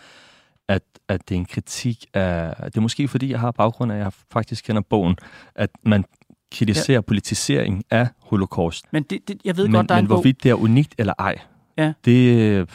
at, 0.69 0.83
at 1.09 1.29
det 1.29 1.35
er 1.35 1.39
en 1.39 1.45
kritik 1.45 2.07
af... 2.15 2.55
Det 2.65 2.77
er 2.77 2.81
måske 2.81 3.09
fordi, 3.09 3.31
jeg 3.31 3.41
har 3.41 3.51
baggrund 3.51 3.93
af, 3.93 3.97
at 3.97 4.03
jeg 4.03 4.13
faktisk 4.33 4.65
kender 4.65 4.83
bogen, 4.83 5.17
at 5.55 5.71
man 5.83 6.05
kritiserer 6.53 6.97
ja. 6.97 7.01
politisering 7.01 7.85
af 7.91 8.09
holocaust. 8.23 8.85
Men 8.93 9.03
det, 9.03 9.29
det, 9.29 9.41
jeg 9.45 9.57
ved 9.57 9.65
men, 9.69 9.73
godt, 9.75 9.89
der 9.89 9.95
er 9.95 9.99
men 9.99 10.05
en 10.05 10.09
bog. 10.09 10.17
hvorvidt 10.17 10.43
det 10.43 10.51
er 10.51 10.55
unikt 10.55 10.95
eller 10.99 11.13
ej, 11.19 11.39
Ja. 11.79 11.93
det... 12.05 12.71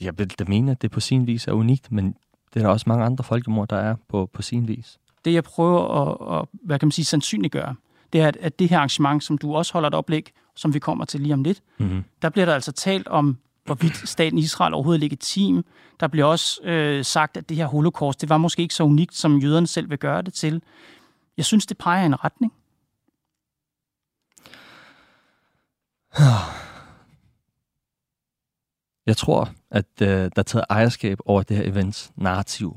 Jeg 0.00 0.18
vil 0.18 0.28
da 0.38 0.44
mene, 0.48 0.70
at 0.70 0.82
det 0.82 0.90
på 0.90 1.00
sin 1.00 1.26
vis 1.26 1.46
er 1.46 1.52
unikt, 1.52 1.92
men 1.92 2.14
det 2.54 2.60
er 2.60 2.64
der 2.66 2.68
også 2.72 2.84
mange 2.88 3.04
andre 3.04 3.24
folkemord, 3.24 3.68
der 3.68 3.76
er 3.76 3.94
på, 4.08 4.30
på 4.32 4.42
sin 4.42 4.68
vis. 4.68 4.98
Det, 5.24 5.32
jeg 5.34 5.44
prøver 5.44 5.80
at, 6.02 6.38
at 6.40 6.48
hvad 6.64 6.78
kan 6.78 6.86
man 6.86 6.92
sige, 6.92 7.04
sandsynliggøre, 7.04 7.74
det 8.12 8.20
er, 8.20 8.28
at, 8.28 8.36
at 8.40 8.58
det 8.58 8.68
her 8.70 8.76
arrangement, 8.76 9.24
som 9.24 9.38
du 9.38 9.54
også 9.54 9.72
holder 9.72 9.88
et 9.88 9.94
oplæg, 9.94 10.30
som 10.56 10.74
vi 10.74 10.78
kommer 10.78 11.04
til 11.04 11.20
lige 11.20 11.34
om 11.34 11.42
lidt, 11.42 11.62
Mm-hmm. 11.78 12.04
der 12.22 12.28
bliver 12.28 12.46
der 12.46 12.54
altså 12.54 12.72
talt 12.72 13.08
om, 13.08 13.38
hvorvidt 13.68 14.08
staten 14.08 14.38
Israel 14.38 14.74
overhovedet 14.74 14.98
er 14.98 15.04
legitim. 15.04 15.64
Der 16.00 16.08
bliver 16.08 16.26
også 16.26 16.62
øh, 16.62 17.04
sagt, 17.04 17.36
at 17.36 17.48
det 17.48 17.56
her 17.56 17.66
holocaust, 17.66 18.20
det 18.20 18.28
var 18.28 18.36
måske 18.36 18.62
ikke 18.62 18.74
så 18.74 18.84
unikt, 18.84 19.14
som 19.14 19.38
jøderne 19.38 19.66
selv 19.66 19.90
vil 19.90 19.98
gøre 19.98 20.22
det 20.22 20.34
til. 20.34 20.62
Jeg 21.36 21.44
synes, 21.44 21.66
det 21.66 21.78
peger 21.78 22.02
i 22.02 22.06
en 22.06 22.24
retning. 22.24 22.52
Jeg 29.06 29.16
tror, 29.16 29.50
at 29.70 29.86
øh, 30.02 30.08
der 30.08 30.30
er 30.36 30.42
taget 30.42 30.64
ejerskab 30.70 31.18
over 31.24 31.42
det 31.42 31.56
her 31.56 31.64
events 31.64 32.12
narrativ 32.16 32.76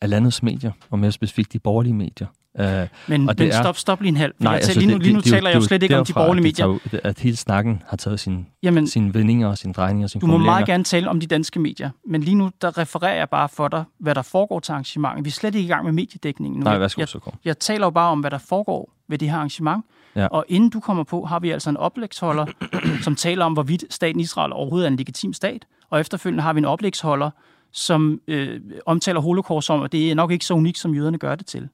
af 0.00 0.10
landets 0.10 0.42
medier, 0.42 0.72
og 0.90 0.98
mere 0.98 1.12
specifikt 1.12 1.52
de 1.52 1.58
borgerlige 1.58 1.94
medier. 1.94 2.26
Øh, 2.60 2.66
Men, 2.66 2.80
Og 2.80 2.88
men 3.08 3.28
det 3.28 3.40
er- 3.54 3.62
stop, 3.62 3.76
stop 3.76 4.00
lige 4.00 4.08
en 4.08 4.16
halv. 4.16 4.34
Nej, 4.38 4.54
altså, 4.54 4.68
altså, 4.70 4.80
lige 4.80 4.86
nu, 4.90 4.94
det- 4.94 5.02
lige 5.02 5.12
nu 5.12 5.18
det- 5.18 5.24
det 5.24 5.30
er 5.32 5.36
taler 5.36 5.50
jeg 5.50 5.56
jo 5.56 5.60
slet 5.62 5.82
ikke 5.82 5.98
om 5.98 6.04
de 6.04 6.12
borgerlige 6.12 6.44
det 6.52 6.58
medier. 6.66 6.78
tager 6.90 7.00
At 7.04 7.18
hele 7.20 7.36
snakken 7.36 7.82
har 7.88 7.96
taget 7.96 8.20
sin, 8.20 8.46
Jamen, 8.62 8.86
sine 8.86 9.14
vendinger 9.14 9.48
og 9.48 9.58
sine 9.58 9.72
drejninger 9.72 10.06
og 10.06 10.10
sine 10.10 10.20
Du 10.20 10.26
må 10.26 10.38
meget 10.38 10.66
gerne 10.66 10.84
tale 10.84 11.08
om 11.10 11.20
de 11.20 11.26
danske 11.26 11.60
medier, 11.60 11.90
men 12.06 12.20
lige 12.22 12.34
nu 12.34 12.50
der 12.62 12.78
refererer 12.78 13.14
jeg 13.14 13.28
bare 13.28 13.48
for 13.48 13.68
dig, 13.68 13.84
hvad 14.00 14.14
der 14.14 14.22
foregår 14.22 14.60
til 14.60 14.72
arrangementet. 14.72 15.24
Vi 15.24 15.28
er 15.28 15.32
slet 15.32 15.54
ikke 15.54 15.66
i 15.66 15.68
gang 15.68 15.84
med 15.84 15.92
mediedækningen 15.92 16.60
nu. 16.60 16.64
Nej, 16.64 16.72
Jeg- 16.72 16.80
værsgo, 16.80 17.00
jeg, 17.00 17.08
kom. 17.22 17.32
jeg 17.44 17.58
taler 17.58 17.86
jo 17.86 17.90
bare 17.90 18.10
om, 18.10 18.20
hvad 18.20 18.30
der 18.30 18.38
foregår 18.38 18.90
ved 19.08 19.18
det 19.18 19.30
her 19.30 19.36
arrangement. 19.36 19.84
Ja. 20.16 20.26
Og 20.26 20.44
inden 20.48 20.70
du 20.70 20.80
kommer 20.80 21.04
på, 21.04 21.24
har 21.24 21.38
vi 21.40 21.50
altså 21.50 21.70
en 21.70 21.76
oplægsholder, 21.76 22.46
som 23.04 23.14
taler 23.16 23.44
om, 23.44 23.52
hvorvidt 23.52 23.84
staten 23.90 24.20
Israel 24.20 24.52
overhovedet 24.52 24.86
er 24.86 24.90
en 24.90 24.96
legitim 24.96 25.32
stat. 25.32 25.64
Og 25.90 26.00
efterfølgende 26.00 26.42
har 26.42 26.52
vi 26.52 26.58
en 26.58 26.64
oplægsholder, 26.64 27.30
som 27.72 28.20
øh, 28.28 28.60
omtaler 28.86 29.20
holocaust 29.20 29.66
som, 29.66 29.82
at 29.82 29.92
det 29.92 30.10
er 30.10 30.14
nok 30.14 30.30
ikke 30.30 30.44
så 30.44 30.54
unikt, 30.54 30.78
som 30.78 30.94
jøderne 30.94 31.18
gør 31.18 31.34
det 31.34 31.46
til. 31.46 31.68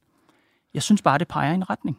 Jeg 0.74 0.82
synes 0.82 1.02
bare, 1.02 1.18
det 1.18 1.28
peger 1.28 1.52
i 1.52 1.54
en 1.54 1.70
retning. 1.70 1.98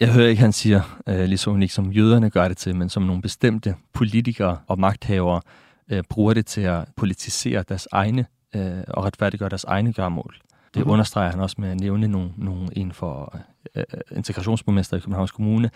Jeg 0.00 0.12
hører 0.12 0.28
ikke, 0.28 0.40
han 0.42 0.52
siger 0.52 1.00
øh, 1.06 1.24
lige 1.24 1.38
så 1.38 1.50
unikt, 1.50 1.72
som 1.72 1.92
jøderne 1.92 2.30
gør 2.30 2.48
det 2.48 2.56
til, 2.56 2.76
men 2.76 2.88
som 2.88 3.02
nogle 3.02 3.22
bestemte 3.22 3.74
politikere 3.92 4.58
og 4.66 4.78
magthavere 4.78 5.40
øh, 5.88 6.02
bruger 6.08 6.34
det 6.34 6.46
til 6.46 6.60
at 6.60 6.88
politisere 6.96 7.64
deres 7.68 7.88
egne 7.92 8.26
øh, 8.54 8.82
og 8.88 9.04
retfærdiggøre 9.04 9.48
deres 9.48 9.64
egne 9.64 9.92
gørmål. 9.92 10.34
Det 10.74 10.80
Mhm. 10.80 10.84
mm. 10.86 10.92
understreger 10.92 11.30
han 11.30 11.40
også 11.40 11.56
med 11.58 11.70
at 11.70 11.80
nævne 11.80 12.08
nogle, 12.08 12.30
nogle 12.36 12.68
en 12.78 12.92
for 12.92 13.38
øh, 13.74 13.84
integrationsborgmester 14.16 14.96
i 14.96 15.00
Københavns 15.00 15.30
Kommune, 15.30 15.70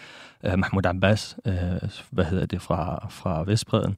øh, 0.45 0.59
Mahmoud 0.59 0.87
Abbas, 0.87 1.37
øh, 1.45 1.55
hvad 2.11 2.25
hedder 2.25 2.47
det, 2.47 2.63
fra, 2.63 3.07
fra 3.11 3.45
Vestbreden, 3.45 3.97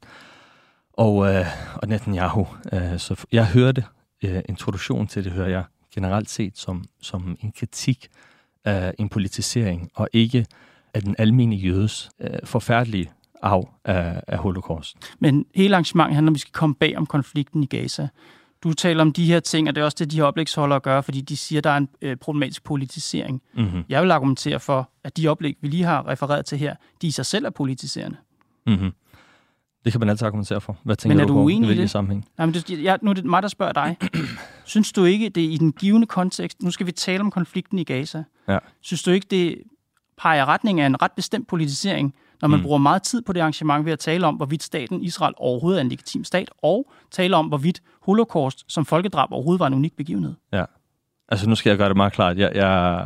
og, 0.93 1.33
øh, 1.33 1.45
og 1.75 1.87
Netanyahu. 1.87 2.47
Øh, 2.73 2.97
så 2.99 3.25
jeg 3.31 3.47
hørte 3.47 3.85
øh, 4.23 4.41
introduktion 4.49 5.07
til 5.07 5.23
det, 5.23 5.31
hører 5.31 5.49
jeg 5.49 5.63
generelt 5.93 6.29
set 6.29 6.57
som, 6.57 6.85
som 7.01 7.37
en 7.41 7.51
kritik 7.51 8.07
af 8.65 8.93
en 8.99 9.09
politisering, 9.09 9.91
og 9.95 10.09
ikke 10.13 10.45
af 10.93 11.01
den 11.01 11.15
almindelige 11.17 11.67
jødes 11.67 12.09
øh, 12.21 12.29
forfærdelige 12.43 13.11
arv 13.41 13.73
af, 13.85 14.23
af 14.27 14.37
holocaust. 14.37 14.97
Men 15.19 15.45
hele 15.55 15.75
arrangementet 15.75 16.15
handler 16.15 16.29
om, 16.29 16.33
at 16.33 16.35
vi 16.35 16.39
skal 16.39 16.53
komme 16.53 16.75
bag 16.75 16.97
om 16.97 17.05
konflikten 17.05 17.63
i 17.63 17.65
Gaza. 17.65 18.07
Du 18.63 18.73
taler 18.73 19.01
om 19.01 19.13
de 19.13 19.25
her 19.25 19.39
ting, 19.39 19.67
og 19.67 19.75
det 19.75 19.81
er 19.81 19.85
også 19.85 19.97
det, 19.99 20.11
de 20.11 20.15
her 20.15 20.23
oplægsholdere 20.23 20.79
gør, 20.79 21.01
fordi 21.01 21.21
de 21.21 21.37
siger, 21.37 21.59
at 21.59 21.63
der 21.63 21.69
er 21.69 21.77
en 21.77 21.89
øh, 22.01 22.17
problematisk 22.17 22.63
politisering. 22.63 23.41
Mm-hmm. 23.53 23.83
Jeg 23.89 24.03
vil 24.03 24.11
argumentere 24.11 24.59
for, 24.59 24.89
at 25.03 25.17
de 25.17 25.27
oplæg, 25.27 25.57
vi 25.61 25.67
lige 25.67 25.83
har 25.83 26.07
refereret 26.07 26.45
til 26.45 26.57
her, 26.57 26.75
de 27.01 27.07
i 27.07 27.11
sig 27.11 27.25
selv 27.25 27.45
er 27.45 27.49
politiserende. 27.49 28.17
Mm-hmm. 28.67 28.91
Det 29.85 29.91
kan 29.93 29.99
man 29.99 30.09
altid 30.09 30.27
argumentere 30.27 30.61
for. 30.61 30.77
Hvad 30.83 30.95
tænker 30.95 31.15
Men 31.15 31.23
er 31.23 31.27
du, 31.27 31.33
du 31.33 31.39
uenig 31.39 31.69
i 31.71 31.75
det? 31.77 31.89
sammenhæng? 31.89 32.25
Nej, 32.37 32.45
men 32.45 32.53
det, 32.53 32.83
jeg, 32.83 32.99
nu 33.01 33.09
er 33.09 33.13
det 33.13 33.25
mig, 33.25 33.41
der 33.43 33.47
spørger 33.49 33.73
dig. 33.73 33.97
Synes 34.65 34.91
du 34.91 35.03
ikke, 35.03 35.29
det 35.29 35.41
i 35.41 35.57
den 35.57 35.71
givende 35.71 36.07
kontekst, 36.07 36.61
nu 36.63 36.71
skal 36.71 36.85
vi 36.85 36.91
tale 36.91 37.19
om 37.21 37.31
konflikten 37.31 37.79
i 37.79 37.83
Gaza, 37.83 38.23
Ja. 38.47 38.57
synes 38.81 39.03
du 39.03 39.11
ikke, 39.11 39.27
det 39.31 39.55
peger 40.17 40.41
i 40.41 40.45
retning 40.45 40.79
af 40.81 40.85
en 40.85 41.01
ret 41.01 41.11
bestemt 41.11 41.47
politisering, 41.47 42.13
når 42.41 42.47
man 42.47 42.59
Mm. 42.59 42.63
bruger 42.63 42.77
meget 42.77 43.03
tid 43.03 43.21
på 43.21 43.33
det 43.33 43.39
arrangement 43.39 43.85
ved 43.85 43.91
at 43.93 43.99
tale 43.99 44.27
om, 44.27 44.35
hvorvidt 44.35 44.63
staten 44.63 45.03
Israel 45.03 45.33
overhovedet 45.37 45.79
er 45.79 45.81
en 45.81 45.89
legitim 45.89 46.23
stat, 46.23 46.51
og 46.63 46.91
tale 47.11 47.35
om, 47.35 47.45
hvorvidt 47.47 47.81
holocaust 48.01 48.63
som 48.67 48.85
folkedrab 48.85 49.31
overhovedet 49.31 49.59
var 49.59 49.67
en 49.67 49.73
unik 49.73 49.95
begivenhed? 49.97 50.33
Altså, 51.29 51.49
nu 51.49 51.55
skal 51.55 51.69
jeg 51.69 51.77
gøre 51.77 51.89
det 51.89 51.97
meget 51.97 52.13
klart. 52.13 52.37
Jeg, 52.37 52.51
jeg, 52.55 53.05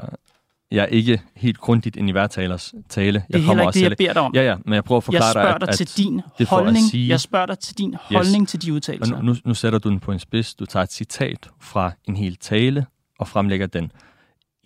jeg 0.72 0.82
er 0.84 0.86
ikke 0.86 1.22
helt 1.36 1.58
grundigt 1.58 1.96
ind 1.96 2.10
i 2.10 2.12
hver 2.12 2.28
talers 2.28 2.74
tale. 2.90 3.24
Jeg 3.30 3.38
Det 3.38 3.44
er 3.44 3.48
heller 3.48 3.64
ikke 3.64 3.74
det, 3.80 3.82
jeg 3.90 3.98
beder 3.98 4.14
dig 4.14 4.22
om. 4.22 4.32
Ja, 4.36 4.42
ja, 4.44 4.56
men 4.66 4.74
jeg 4.74 4.84
prøver 4.84 5.02
at 5.02 5.08
jeg 5.08 5.14
forklare 5.14 5.32
spørger 5.34 5.58
dig, 5.58 5.62
dig 5.68 5.70
at, 5.70 5.78
til 5.88 5.98
din 6.06 6.16
det 6.18 6.24
at 6.40 6.48
holdning. 6.48 6.86
sige- 6.92 7.10
Jeg 7.10 7.20
spørger 7.20 7.46
dig 7.46 7.60
til 7.60 7.78
din 7.78 7.96
holdning 8.00 8.48
til 8.48 8.62
de 8.62 8.72
og 8.72 8.76
udtalelser. 8.76 9.16
nu, 9.16 9.22
nu, 9.22 9.36
nu 9.46 9.54
sætter 9.54 9.80
du 9.80 9.90
den 9.90 10.00
på 10.00 10.12
en 10.12 10.20
spids. 10.20 10.56
Du 10.56 10.66
tager 10.66 10.84
et 10.84 10.92
citat 10.92 11.50
fra 11.62 11.92
en 12.06 12.16
hel 12.16 12.36
tale 12.36 12.86
og 13.20 13.28
fremlægger 13.28 13.68
den. 13.68 13.92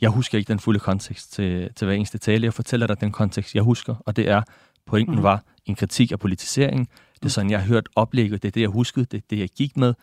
Jeg 0.02 0.10
husker 0.10 0.38
ikke 0.38 0.48
den 0.48 0.60
fulde 0.60 0.80
kontekst 0.80 1.34
til, 1.34 1.70
til 1.76 1.86
hver 1.86 1.96
eneste 1.96 2.18
tale. 2.18 2.46
Jeg 2.46 2.54
fortæller 2.54 2.88
dig 2.88 3.02
den 3.02 3.12
kontekst, 3.12 3.56
jeg 3.56 3.64
husker, 3.64 3.96
og 4.06 4.16
det 4.16 4.30
er, 4.30 4.42
pointen 4.88 5.12
Mhm. 5.16 5.20
mm. 5.20 5.24
var 5.24 5.44
en 5.66 5.76
kritik 5.76 6.12
af 6.12 6.20
politisering. 6.20 6.90
Det 7.20 7.26
er 7.26 7.30
sådan, 7.30 7.52
jeg 7.52 7.60
har 7.60 7.68
hørt 7.68 7.90
oplægget, 7.96 8.42
det 8.44 8.48
er 8.48 8.52
det, 8.52 8.62
jeg 8.62 8.70
huskede, 8.70 9.06
det 9.06 9.18
er 9.18 9.22
det, 9.30 9.40
jeg 9.40 9.50
gik 9.50 9.78
med. 9.78 9.94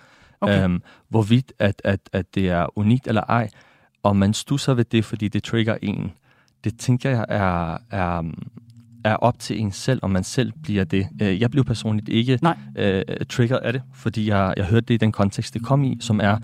Okay. 0.41 0.65
Øhm, 0.65 0.83
hvorvidt 1.09 1.53
at, 1.59 1.83
at, 1.85 2.01
at 2.13 2.35
det 2.35 2.49
er 2.49 2.79
unikt 2.79 3.07
eller 3.07 3.23
ej, 3.23 3.49
og 4.09 4.17
man 4.17 4.35
stusser 4.35 4.75
ved 4.75 4.85
det, 4.85 5.05
fordi 5.05 5.29
det 5.29 5.43
trigger 5.43 5.77
en. 5.83 6.13
Det 6.65 6.79
tænker 6.79 7.11
jeg 7.11 7.25
er, 7.29 7.77
er, 7.91 8.23
er 9.05 9.15
op 9.17 9.39
til 9.39 9.61
en 9.61 9.73
selv, 9.73 10.01
om 10.03 10.11
man 10.11 10.25
selv 10.25 10.53
bliver 10.63 10.85
det. 10.85 11.07
Øh, 11.23 11.41
Jeg 11.41 11.51
blev 11.51 11.65
personligt 11.65 12.09
ikke 12.09 12.39
Nej. 12.43 12.57
øh, 12.79 13.03
triggeret 13.29 13.61
af 13.61 13.73
det, 13.73 13.83
fordi 13.95 14.29
jeg, 14.29 14.55
jeg 14.57 14.65
hørte 14.65 14.87
det 14.87 14.95
i 14.95 14.97
den 14.97 15.13
kontekst, 15.13 15.55
det 15.55 15.63
kom 15.63 15.85
i, 15.85 15.97
som 16.01 16.21
er 16.21 16.39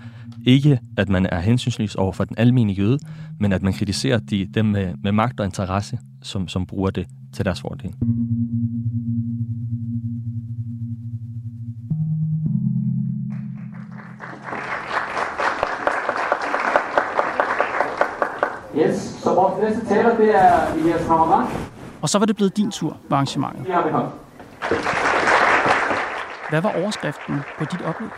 ikke, 0.45 0.79
at 0.97 1.09
man 1.09 1.25
er 1.25 1.39
hensynsløs 1.39 1.95
over 1.95 2.11
for 2.11 2.25
den 2.25 2.35
almindelige 2.39 2.83
jøde, 2.83 2.99
men 3.39 3.53
at 3.53 3.63
man 3.63 3.73
kritiserer 3.73 4.19
de, 4.19 4.45
dem 4.53 4.65
med, 4.65 4.93
med 5.03 5.11
magt 5.11 5.39
og 5.39 5.45
interesse, 5.45 5.99
som, 6.21 6.47
som 6.47 6.65
bruger 6.65 6.89
det 6.89 7.07
til 7.33 7.45
deres 7.45 7.61
fordel. 7.61 7.93
Yes, 18.77 18.95
så 18.95 19.33
vores 19.33 19.61
næste 19.63 19.87
taler, 19.87 20.17
det 20.17 20.35
er 20.35 20.73
Elias 20.73 21.09
Ramadan. 21.09 21.53
Og 22.01 22.09
så 22.09 22.19
var 22.19 22.25
det 22.25 22.35
blevet 22.35 22.57
din 22.57 22.71
tur 22.71 22.97
ved 23.03 23.11
arrangementet. 23.11 23.65
Vi 23.65 23.71
hånd. 23.71 24.11
Hvad 26.49 26.61
var 26.61 26.81
overskriften 26.81 27.39
på 27.57 27.65
dit 27.71 27.81
oplæg? 27.81 28.09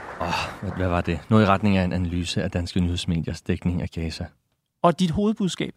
Hvad, 0.61 0.71
hvad 0.77 0.87
var 0.87 1.01
det? 1.01 1.19
Noget 1.29 1.43
i 1.43 1.47
retning 1.47 1.77
af 1.77 1.83
en 1.83 1.93
analyse 1.93 2.43
af 2.43 2.51
danske 2.51 2.79
nyhedsmediers 2.79 3.41
dækning 3.41 3.81
af 3.81 3.89
Gaza. 3.89 4.25
Og 4.81 4.99
dit 4.99 5.11
hovedbudskab? 5.11 5.73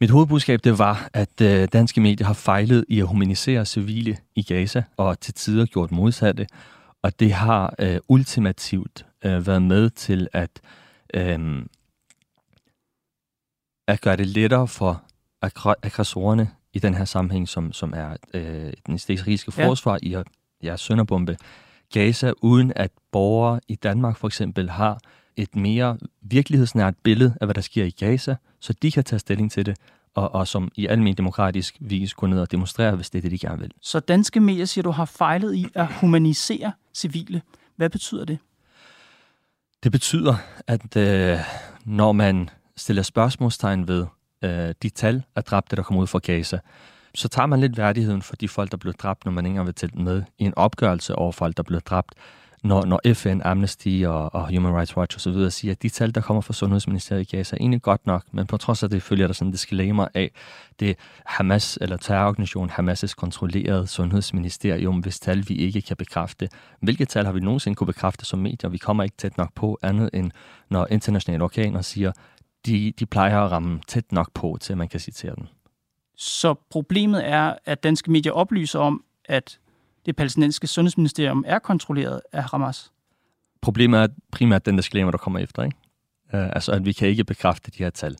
Mit 0.00 0.10
hovedbudskab 0.10 0.60
det 0.64 0.78
var, 0.78 1.08
at 1.12 1.40
øh, 1.42 1.68
danske 1.72 2.00
medier 2.00 2.26
har 2.26 2.34
fejlet 2.34 2.84
i 2.88 3.00
at 3.00 3.06
humanisere 3.06 3.64
civile 3.64 4.16
i 4.34 4.42
Gaza, 4.42 4.82
og 4.96 5.20
til 5.20 5.34
tider 5.34 5.66
gjort 5.66 5.92
modsatte. 5.92 6.46
Og 7.02 7.20
det 7.20 7.32
har 7.32 7.74
øh, 7.78 7.96
ultimativt 8.08 9.06
øh, 9.24 9.46
været 9.46 9.62
med 9.62 9.90
til 9.90 10.28
at, 10.32 10.50
øh, 11.14 11.62
at 13.86 14.00
gøre 14.00 14.16
det 14.16 14.26
lettere 14.26 14.68
for 14.68 15.02
aggr- 15.46 15.80
aggressorerne 15.82 16.50
i 16.72 16.78
den 16.78 16.94
her 16.94 17.04
sammenhæng, 17.04 17.48
som, 17.48 17.72
som 17.72 17.92
er 17.96 18.16
øh, 18.34 18.72
den 18.86 18.94
israelske 18.94 19.52
Ja. 19.58 19.66
forsvar 19.68 19.98
i 20.02 20.14
at 20.14 20.26
ja, 20.62 20.76
sønderbombe 20.76 21.36
Gaza, 21.92 22.32
uden 22.42 22.72
at 22.76 22.90
borgere 23.12 23.60
i 23.68 23.74
Danmark 23.74 24.16
for 24.16 24.26
eksempel 24.28 24.70
har 24.70 25.00
et 25.36 25.56
mere 25.56 25.98
virkelighedsnært 26.22 26.94
billede 27.02 27.34
af, 27.40 27.46
hvad 27.46 27.54
der 27.54 27.60
sker 27.60 27.84
i 27.84 27.90
Gaza, 27.90 28.36
så 28.60 28.72
de 28.72 28.92
kan 28.92 29.04
tage 29.04 29.20
stilling 29.20 29.52
til 29.52 29.66
det, 29.66 29.76
og, 30.14 30.34
og 30.34 30.48
som 30.48 30.70
i 30.74 30.86
almindelig 30.86 31.18
demokratisk 31.18 31.76
vis 31.80 32.14
gå 32.14 32.26
ned 32.26 32.40
og 32.40 32.50
demonstrere, 32.50 32.96
hvis 32.96 33.10
det 33.10 33.18
er 33.18 33.22
det, 33.22 33.30
de 33.30 33.38
gerne 33.38 33.60
vil. 33.60 33.70
Så 33.80 34.00
danske 34.00 34.40
medier 34.40 34.64
siger, 34.64 34.82
du 34.82 34.90
har 34.90 35.04
fejlet 35.04 35.54
i 35.54 35.66
at 35.74 35.86
humanisere 36.00 36.72
civile. 36.94 37.42
Hvad 37.76 37.90
betyder 37.90 38.24
det? 38.24 38.38
Det 39.82 39.92
betyder, 39.92 40.34
at 40.66 40.96
øh, 40.96 41.38
når 41.84 42.12
man 42.12 42.50
stiller 42.76 43.02
spørgsmålstegn 43.02 43.88
ved 43.88 44.06
øh, 44.44 44.74
de 44.82 44.88
tal 44.88 45.22
af 45.36 45.44
dræbte, 45.44 45.76
der 45.76 45.82
kommer 45.82 46.02
ud 46.02 46.06
fra 46.06 46.18
Gaza, 46.18 46.58
så 47.14 47.28
tager 47.28 47.46
man 47.46 47.60
lidt 47.60 47.76
værdigheden 47.76 48.22
for 48.22 48.36
de 48.36 48.48
folk, 48.48 48.70
der 48.70 48.76
blev 48.76 48.92
dræbt, 48.92 49.24
når 49.24 49.32
man 49.32 49.46
ikke 49.46 49.50
engang 49.50 49.66
vil 49.66 49.74
tælle 49.74 50.02
med 50.02 50.22
i 50.38 50.44
en 50.44 50.52
opgørelse 50.56 51.14
over 51.14 51.32
folk, 51.32 51.56
der 51.56 51.62
blev 51.62 51.80
dræbt. 51.80 52.14
når, 52.64 52.84
når 52.84 53.00
FN, 53.14 53.40
Amnesty 53.44 54.02
og, 54.06 54.34
og 54.34 54.48
Human 54.48 54.74
Rights 54.74 54.96
Watch 54.96 55.16
osv. 55.16 55.50
siger, 55.50 55.72
at 55.72 55.82
de 55.82 55.88
tal, 55.88 56.14
der 56.14 56.20
kommer 56.20 56.40
fra 56.40 56.52
Sundhedsministeriet 56.52 57.32
i 57.32 57.36
Gaza, 57.36 57.56
er 57.56 57.60
egentlig 57.60 57.82
godt 57.82 58.06
nok, 58.06 58.24
men 58.32 58.46
på 58.46 58.56
trods 58.56 58.82
af 58.82 58.90
det 58.90 59.02
følger 59.02 59.26
der 59.26 59.34
sådan 59.34 59.50
disclaimer 59.50 60.08
af 60.14 60.30
det 60.80 60.96
Hamas 61.26 61.78
eller 61.80 61.96
terrororganisationen 61.96 62.70
Hamas' 62.70 63.14
kontrollerede 63.14 63.86
sundhedsministerium, 63.86 64.98
hvis 64.98 65.20
tal 65.20 65.44
vi 65.48 65.54
ikke 65.54 65.82
kan 65.82 65.96
bekræfte. 65.96 66.48
Hvilke 66.80 67.04
tal 67.04 67.24
har 67.24 67.32
vi 67.32 67.40
nogensinde 67.40 67.76
kunne 67.76 67.86
bekræfte 67.86 68.24
som 68.24 68.38
medier? 68.38 68.70
Vi 68.70 68.78
kommer 68.78 69.02
ikke 69.02 69.16
tæt 69.16 69.38
nok 69.38 69.54
på 69.54 69.78
andet 69.82 70.10
end 70.12 70.30
når 70.70 70.86
internationale 70.90 71.44
organer 71.44 71.82
siger, 71.82 72.12
de, 72.66 72.92
de 72.98 73.06
plejer 73.06 73.40
at 73.40 73.50
ramme 73.50 73.80
tæt 73.86 74.12
nok 74.12 74.32
på, 74.34 74.58
til 74.60 74.72
at 74.72 74.78
man 74.78 74.88
kan 74.88 75.00
citere 75.00 75.34
den. 75.34 75.48
Så 76.16 76.54
problemet 76.70 77.28
er, 77.28 77.54
at 77.64 77.82
danske 77.82 78.10
medier 78.10 78.32
oplyser 78.32 78.78
om, 78.78 79.04
at 79.24 79.58
det 80.06 80.16
palæstinensiske 80.16 80.66
sundhedsministerium 80.66 81.44
er 81.46 81.58
kontrolleret 81.58 82.20
af 82.32 82.44
Hamas? 82.44 82.92
Problemet 83.60 84.00
er 84.00 84.06
primært 84.32 84.66
den 84.66 84.76
disclaimer, 84.76 85.10
der 85.10 85.18
kommer 85.18 85.38
efter. 85.38 85.62
Ikke? 85.62 85.76
Uh, 86.34 86.46
altså, 86.54 86.72
at 86.72 86.84
vi 86.84 86.92
kan 86.92 87.08
ikke 87.08 87.24
bekræfte 87.24 87.70
de 87.70 87.78
her 87.78 87.90
tal. 87.90 88.16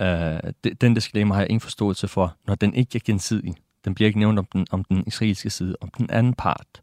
Uh, 0.00 0.70
den 0.80 0.94
disclaimer 0.94 1.34
har 1.34 1.42
jeg 1.42 1.50
ingen 1.50 1.60
forståelse 1.60 2.08
for, 2.08 2.36
når 2.46 2.54
den 2.54 2.74
ikke 2.74 2.96
er 2.96 3.00
gensidig. 3.04 3.54
Den 3.84 3.94
bliver 3.94 4.06
ikke 4.06 4.18
nævnt 4.18 4.38
om 4.38 4.44
den, 4.52 4.66
om 4.70 4.84
den 4.84 5.04
israelske 5.06 5.50
side, 5.50 5.76
om 5.80 5.90
den 5.98 6.10
anden 6.10 6.34
part. 6.34 6.82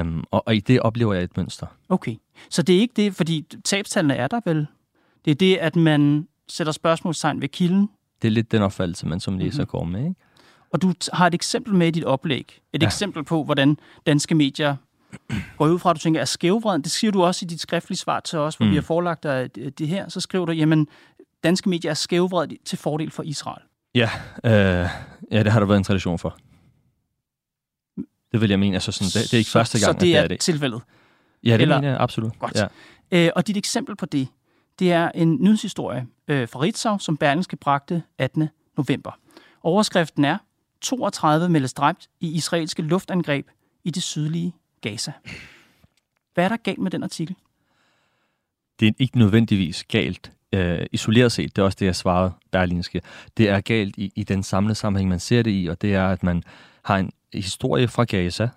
Um, 0.00 0.24
og, 0.30 0.42
og 0.46 0.56
i 0.56 0.60
det 0.60 0.80
oplever 0.80 1.14
jeg 1.14 1.22
et 1.22 1.36
mønster. 1.36 1.66
Okay, 1.88 2.16
så 2.50 2.62
det 2.62 2.76
er 2.76 2.80
ikke 2.80 2.94
det, 2.96 3.14
fordi 3.14 3.46
tabstallene 3.64 4.14
er 4.14 4.26
der 4.26 4.40
vel? 4.44 4.66
Det 5.24 5.30
er 5.30 5.34
det, 5.34 5.56
at 5.56 5.76
man 5.76 6.28
sætter 6.48 6.72
spørgsmålstegn 6.72 7.40
ved 7.40 7.48
kilden? 7.48 7.90
Det 8.22 8.28
er 8.28 8.32
lidt 8.32 8.52
den 8.52 8.62
opfattelse, 8.62 9.06
man 9.06 9.20
som 9.20 9.38
læser 9.38 9.58
mm-hmm. 9.58 9.70
går 9.70 9.84
med, 9.84 10.00
ikke? 10.00 10.14
Og 10.70 10.82
du 10.82 10.94
har 11.12 11.26
et 11.26 11.34
eksempel 11.34 11.74
med 11.74 11.88
i 11.88 11.90
dit 11.90 12.04
oplæg. 12.04 12.60
Et 12.72 12.82
ja. 12.82 12.86
eksempel 12.86 13.24
på, 13.24 13.44
hvordan 13.44 13.76
danske 14.06 14.34
medier 14.34 14.76
går 15.58 15.66
ud 15.66 15.78
fra, 15.78 15.90
at 15.90 15.96
du 15.96 16.00
tænker, 16.00 16.20
er 16.20 16.24
skævvreden. 16.24 16.82
Det 16.82 16.90
siger 16.90 17.10
du 17.10 17.24
også 17.24 17.44
i 17.44 17.46
dit 17.46 17.60
skriftlige 17.60 17.98
svar 17.98 18.20
til 18.20 18.38
os, 18.38 18.54
hvor 18.54 18.66
mm. 18.66 18.70
vi 18.70 18.76
har 18.76 18.82
forelagt 18.82 19.22
dig 19.22 19.56
det 19.78 19.88
her. 19.88 20.08
Så 20.08 20.20
skriver 20.20 20.46
du, 20.46 20.52
jamen, 20.52 20.88
danske 21.44 21.68
medier 21.68 21.90
er 21.90 21.94
skævvredet 21.94 22.58
til 22.64 22.78
fordel 22.78 23.10
for 23.10 23.22
Israel. 23.22 23.62
Ja, 23.94 24.10
øh, 24.44 24.88
ja, 25.30 25.42
det 25.42 25.52
har 25.52 25.60
der 25.60 25.66
været 25.66 25.78
en 25.78 25.84
tradition 25.84 26.18
for. 26.18 26.38
Det 28.32 28.40
vil 28.40 28.50
jeg 28.50 28.58
mene. 28.58 28.76
Altså 28.76 28.92
sådan, 28.92 29.06
det, 29.06 29.30
det 29.30 29.34
er 29.34 29.38
ikke 29.38 29.50
første 29.50 29.86
gang, 29.86 30.00
så 30.00 30.04
det 30.04 30.16
er, 30.16 30.20
er 30.20 30.28
det. 30.28 30.40
tilfældet? 30.40 30.82
Ja, 31.44 31.52
det 31.52 31.62
Eller, 31.62 31.80
mener 31.80 31.90
jeg 31.90 32.00
absolut. 32.00 32.38
Godt. 32.38 32.56
Ja. 32.56 33.26
Øh, 33.26 33.30
og 33.36 33.46
dit 33.46 33.56
eksempel 33.56 33.96
på 33.96 34.06
det, 34.06 34.28
det 34.78 34.92
er 34.92 35.10
en 35.14 35.36
nyhedshistorie 35.40 36.06
øh, 36.28 36.48
fra 36.48 36.60
Ritzau, 36.60 36.98
som 36.98 37.16
Berlingske 37.16 37.56
bragte 37.56 38.02
18. 38.18 38.48
november. 38.76 39.18
Overskriften 39.62 40.24
er, 40.24 40.38
32 40.80 41.48
meldes 41.48 41.74
dræbt 41.74 42.08
i 42.20 42.32
israelske 42.32 42.82
luftangreb 42.82 43.46
i 43.84 43.90
det 43.90 44.02
sydlige 44.02 44.54
Gaza. 44.80 45.12
Hvad 46.34 46.44
er 46.44 46.48
der 46.48 46.56
galt 46.56 46.78
med 46.78 46.90
den 46.90 47.02
artikel? 47.02 47.36
Det 48.80 48.88
er 48.88 48.92
ikke 48.98 49.18
nødvendigvis 49.18 49.84
galt 49.84 50.32
øh, 50.52 50.86
isoleret 50.92 51.32
set. 51.32 51.56
Det 51.56 51.62
er 51.62 51.66
også 51.66 51.76
det, 51.80 51.86
jeg 51.86 51.96
svarede 51.96 52.32
Berlinske. 52.50 53.02
Det 53.36 53.48
er 53.48 53.60
galt 53.60 53.96
i, 53.96 54.12
i 54.16 54.24
den 54.24 54.42
samlede 54.42 54.74
sammenhæng, 54.74 55.08
man 55.08 55.20
ser 55.20 55.42
det 55.42 55.50
i, 55.50 55.66
og 55.66 55.82
det 55.82 55.94
er, 55.94 56.08
at 56.08 56.22
man 56.22 56.42
har 56.82 56.96
en 56.96 57.12
historie 57.32 57.88
fra 57.88 58.04
Gaza, 58.04 58.48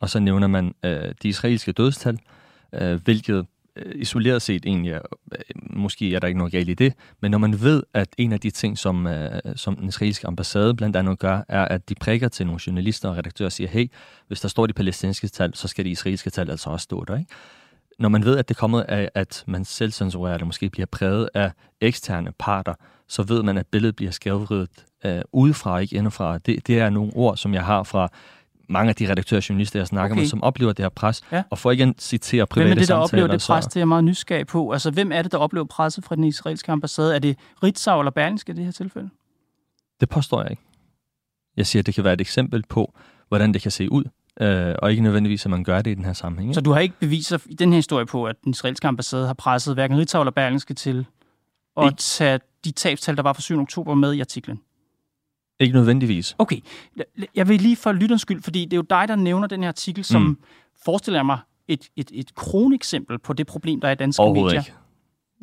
og 0.00 0.10
så 0.10 0.20
nævner 0.20 0.46
man 0.46 0.74
øh, 0.84 1.14
de 1.22 1.28
israelske 1.28 1.72
dødstal, 1.72 2.18
øh, 2.72 3.04
hvilket 3.04 3.46
Øh, 3.76 3.92
isoleret 3.94 4.42
set 4.42 4.66
egentlig, 4.66 4.92
er, 4.92 5.00
øh, 5.32 5.38
måske 5.70 6.14
er 6.14 6.20
der 6.20 6.26
ikke 6.26 6.38
noget 6.38 6.52
galt 6.52 6.68
i 6.68 6.74
det, 6.74 6.94
men 7.20 7.30
når 7.30 7.38
man 7.38 7.60
ved, 7.60 7.82
at 7.94 8.08
en 8.18 8.32
af 8.32 8.40
de 8.40 8.50
ting, 8.50 8.78
som, 8.78 9.06
øh, 9.06 9.40
som 9.56 9.76
den 9.76 9.88
israelske 9.88 10.26
ambassade 10.26 10.74
blandt 10.74 10.96
andet 10.96 11.18
gør, 11.18 11.42
er, 11.48 11.64
at 11.64 11.88
de 11.88 11.94
prikker 11.94 12.28
til 12.28 12.46
nogle 12.46 12.60
journalister 12.66 13.08
og 13.08 13.16
redaktører 13.16 13.46
og 13.46 13.52
siger, 13.52 13.68
hey, 13.68 13.90
hvis 14.28 14.40
der 14.40 14.48
står 14.48 14.66
de 14.66 14.72
palæstinensiske 14.72 15.28
tal, 15.28 15.54
så 15.54 15.68
skal 15.68 15.84
de 15.84 15.90
israelske 15.90 16.30
tal 16.30 16.50
altså 16.50 16.70
også 16.70 16.84
stå 16.84 17.04
der, 17.04 17.18
ikke? 17.18 17.30
Når 17.98 18.08
man 18.08 18.24
ved, 18.24 18.38
at 18.38 18.48
det 18.48 18.56
kommer 18.56 18.82
af, 18.82 19.10
at 19.14 19.44
man 19.46 19.64
selv 19.64 19.92
censurerer 19.92 20.38
det, 20.38 20.46
måske 20.46 20.70
bliver 20.70 20.86
præget 20.86 21.28
af 21.34 21.52
eksterne 21.80 22.32
parter, 22.38 22.74
så 23.08 23.22
ved 23.22 23.42
man, 23.42 23.58
at 23.58 23.66
billedet 23.66 23.96
bliver 23.96 24.12
skævvridet 24.12 24.84
øh, 25.04 25.22
udefra, 25.32 25.78
ikke 25.78 25.96
indefra. 25.96 26.38
Det, 26.38 26.66
det 26.66 26.78
er 26.78 26.90
nogle 26.90 27.12
ord, 27.14 27.36
som 27.36 27.54
jeg 27.54 27.64
har 27.64 27.82
fra 27.82 28.08
mange 28.68 28.88
af 28.88 28.94
de 28.94 29.10
redaktører 29.10 29.40
og 29.40 29.48
journalister, 29.48 29.78
jeg 29.78 29.86
snakker 29.86 30.14
okay. 30.14 30.22
med, 30.22 30.28
som 30.28 30.42
oplever 30.42 30.72
det 30.72 30.84
her 30.84 30.88
pres. 30.88 31.22
Ja. 31.32 31.42
Og 31.50 31.58
for 31.58 31.70
ikke 31.70 31.84
at 31.84 31.94
citere 31.98 32.46
private 32.46 32.68
Hvem 32.68 32.78
er 32.78 32.80
det, 32.80 32.88
der 32.88 32.94
oplever 32.94 33.26
det 33.26 33.44
pres? 33.48 33.66
Det 33.66 33.76
er 33.76 33.80
jeg 33.80 33.88
meget 33.88 34.04
nysgerrig 34.04 34.46
på. 34.46 34.72
Altså, 34.72 34.90
hvem 34.90 35.12
er 35.12 35.22
det, 35.22 35.32
der 35.32 35.38
oplever 35.38 35.66
presset 35.66 36.04
fra 36.04 36.16
den 36.16 36.24
israelske 36.24 36.72
ambassade? 36.72 37.14
Er 37.14 37.18
det 37.18 37.38
Ritzau 37.62 38.00
eller 38.00 38.10
Berlingske 38.10 38.52
i 38.52 38.54
det 38.54 38.64
her 38.64 38.72
tilfælde? 38.72 39.10
Det 40.00 40.08
påstår 40.08 40.42
jeg 40.42 40.50
ikke. 40.50 40.62
Jeg 41.56 41.66
siger, 41.66 41.80
at 41.82 41.86
det 41.86 41.94
kan 41.94 42.04
være 42.04 42.14
et 42.14 42.20
eksempel 42.20 42.64
på, 42.68 42.94
hvordan 43.28 43.54
det 43.54 43.62
kan 43.62 43.70
se 43.70 43.92
ud, 43.92 44.04
øh, 44.40 44.74
og 44.78 44.90
ikke 44.90 45.02
nødvendigvis, 45.02 45.46
at 45.46 45.50
man 45.50 45.64
gør 45.64 45.82
det 45.82 45.90
i 45.90 45.94
den 45.94 46.04
her 46.04 46.12
sammenhæng. 46.12 46.50
Ikke? 46.50 46.54
Så 46.54 46.60
du 46.60 46.72
har 46.72 46.80
ikke 46.80 46.94
beviser 47.00 47.38
i 47.46 47.54
den 47.54 47.72
her 47.72 47.76
historie 47.76 48.06
på, 48.06 48.24
at 48.24 48.36
den 48.44 48.50
israelske 48.50 48.88
ambassade 48.88 49.26
har 49.26 49.34
presset 49.34 49.74
hverken 49.74 49.98
Ritzau 49.98 50.20
eller 50.20 50.32
Berlingske 50.32 50.74
til 50.74 51.06
at 51.76 51.96
tage 51.96 52.40
de 52.64 52.70
tabstal, 52.70 53.16
der 53.16 53.22
var 53.22 53.32
fra 53.32 53.42
7. 53.42 53.60
oktober 53.60 53.94
med 53.94 54.12
i 54.12 54.20
artiklen? 54.20 54.60
Ikke 55.62 55.74
nødvendigvis. 55.74 56.34
Okay. 56.38 56.60
Jeg 57.34 57.48
vil 57.48 57.60
lige 57.60 57.76
for 57.76 57.92
lytterens 57.92 58.22
skyld, 58.22 58.42
fordi 58.42 58.64
det 58.64 58.72
er 58.72 58.76
jo 58.76 58.86
dig, 58.90 59.08
der 59.08 59.16
nævner 59.16 59.46
den 59.46 59.62
her 59.62 59.68
artikel, 59.68 60.04
som 60.04 60.22
mm. 60.22 60.38
forestiller 60.84 61.22
mig 61.22 61.38
et, 61.68 61.88
et, 61.96 62.10
et 62.14 62.34
kroneksempel 62.34 63.18
på 63.18 63.32
det 63.32 63.46
problem, 63.46 63.80
der 63.80 63.88
er 63.88 63.92
i 63.92 63.94
danske 63.94 64.22
medier. 64.22 64.52
Ikke. 64.52 64.72